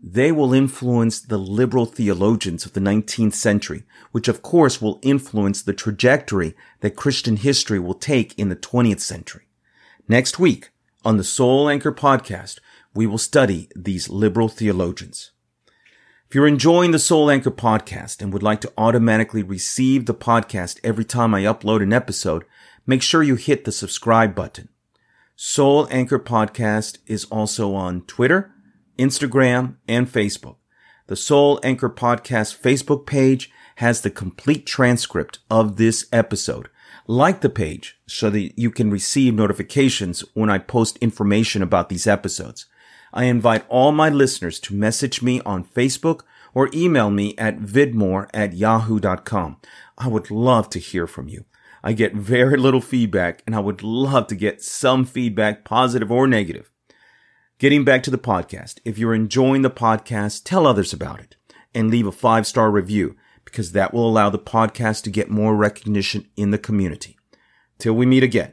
They 0.00 0.30
will 0.30 0.52
influence 0.52 1.20
the 1.20 1.38
liberal 1.38 1.86
theologians 1.86 2.66
of 2.66 2.72
the 2.72 2.80
19th 2.80 3.34
century, 3.34 3.84
which 4.12 4.28
of 4.28 4.42
course 4.42 4.80
will 4.80 5.00
influence 5.02 5.62
the 5.62 5.72
trajectory 5.72 6.54
that 6.80 6.96
Christian 6.96 7.36
history 7.36 7.78
will 7.78 7.94
take 7.94 8.38
in 8.38 8.48
the 8.48 8.56
20th 8.56 9.00
century. 9.00 9.48
Next 10.08 10.38
week, 10.38 10.70
on 11.04 11.16
the 11.16 11.24
Soul 11.24 11.68
Anchor 11.68 11.92
podcast, 11.92 12.58
we 12.94 13.06
will 13.06 13.18
study 13.18 13.68
these 13.74 14.08
liberal 14.08 14.48
theologians. 14.48 15.32
If 16.28 16.34
you're 16.34 16.48
enjoying 16.48 16.90
the 16.90 16.98
Soul 16.98 17.30
Anchor 17.30 17.52
podcast 17.52 18.20
and 18.20 18.32
would 18.32 18.42
like 18.42 18.60
to 18.62 18.72
automatically 18.76 19.44
receive 19.44 20.06
the 20.06 20.14
podcast 20.14 20.80
every 20.82 21.04
time 21.04 21.32
I 21.36 21.42
upload 21.42 21.84
an 21.84 21.92
episode, 21.92 22.44
make 22.84 23.00
sure 23.00 23.22
you 23.22 23.36
hit 23.36 23.64
the 23.64 23.70
subscribe 23.70 24.34
button. 24.34 24.68
Soul 25.36 25.86
Anchor 25.88 26.18
podcast 26.18 26.98
is 27.06 27.26
also 27.26 27.76
on 27.76 28.02
Twitter, 28.02 28.50
Instagram, 28.98 29.76
and 29.86 30.12
Facebook. 30.12 30.56
The 31.06 31.14
Soul 31.14 31.60
Anchor 31.62 31.88
Podcast 31.88 32.60
Facebook 32.60 33.06
page 33.06 33.52
has 33.76 34.00
the 34.00 34.10
complete 34.10 34.66
transcript 34.66 35.38
of 35.48 35.76
this 35.76 36.08
episode. 36.12 36.68
Like 37.06 37.40
the 37.40 37.48
page 37.48 38.00
so 38.08 38.30
that 38.30 38.58
you 38.58 38.72
can 38.72 38.90
receive 38.90 39.32
notifications 39.32 40.24
when 40.34 40.50
I 40.50 40.58
post 40.58 40.98
information 40.98 41.62
about 41.62 41.88
these 41.88 42.08
episodes. 42.08 42.66
I 43.16 43.24
invite 43.24 43.64
all 43.70 43.92
my 43.92 44.10
listeners 44.10 44.60
to 44.60 44.74
message 44.74 45.22
me 45.22 45.40
on 45.46 45.64
Facebook 45.64 46.20
or 46.52 46.68
email 46.74 47.08
me 47.08 47.34
at 47.38 47.58
vidmore 47.60 48.28
at 48.34 48.52
yahoo.com. 48.52 49.56
I 49.96 50.06
would 50.06 50.30
love 50.30 50.68
to 50.68 50.78
hear 50.78 51.06
from 51.06 51.26
you. 51.26 51.46
I 51.82 51.94
get 51.94 52.14
very 52.14 52.58
little 52.58 52.82
feedback 52.82 53.42
and 53.46 53.56
I 53.56 53.60
would 53.60 53.82
love 53.82 54.26
to 54.26 54.34
get 54.34 54.60
some 54.60 55.06
feedback, 55.06 55.64
positive 55.64 56.12
or 56.12 56.26
negative. 56.26 56.70
Getting 57.58 57.86
back 57.86 58.02
to 58.02 58.10
the 58.10 58.18
podcast, 58.18 58.80
if 58.84 58.98
you're 58.98 59.14
enjoying 59.14 59.62
the 59.62 59.70
podcast, 59.70 60.42
tell 60.44 60.66
others 60.66 60.92
about 60.92 61.20
it 61.20 61.36
and 61.74 61.90
leave 61.90 62.06
a 62.06 62.12
five 62.12 62.46
star 62.46 62.70
review 62.70 63.16
because 63.46 63.72
that 63.72 63.94
will 63.94 64.06
allow 64.06 64.28
the 64.28 64.38
podcast 64.38 65.04
to 65.04 65.10
get 65.10 65.30
more 65.30 65.56
recognition 65.56 66.28
in 66.36 66.50
the 66.50 66.58
community. 66.58 67.16
Till 67.78 67.94
we 67.94 68.04
meet 68.04 68.22
again. 68.22 68.52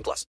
18 0.01 0.03
plus. 0.03 0.25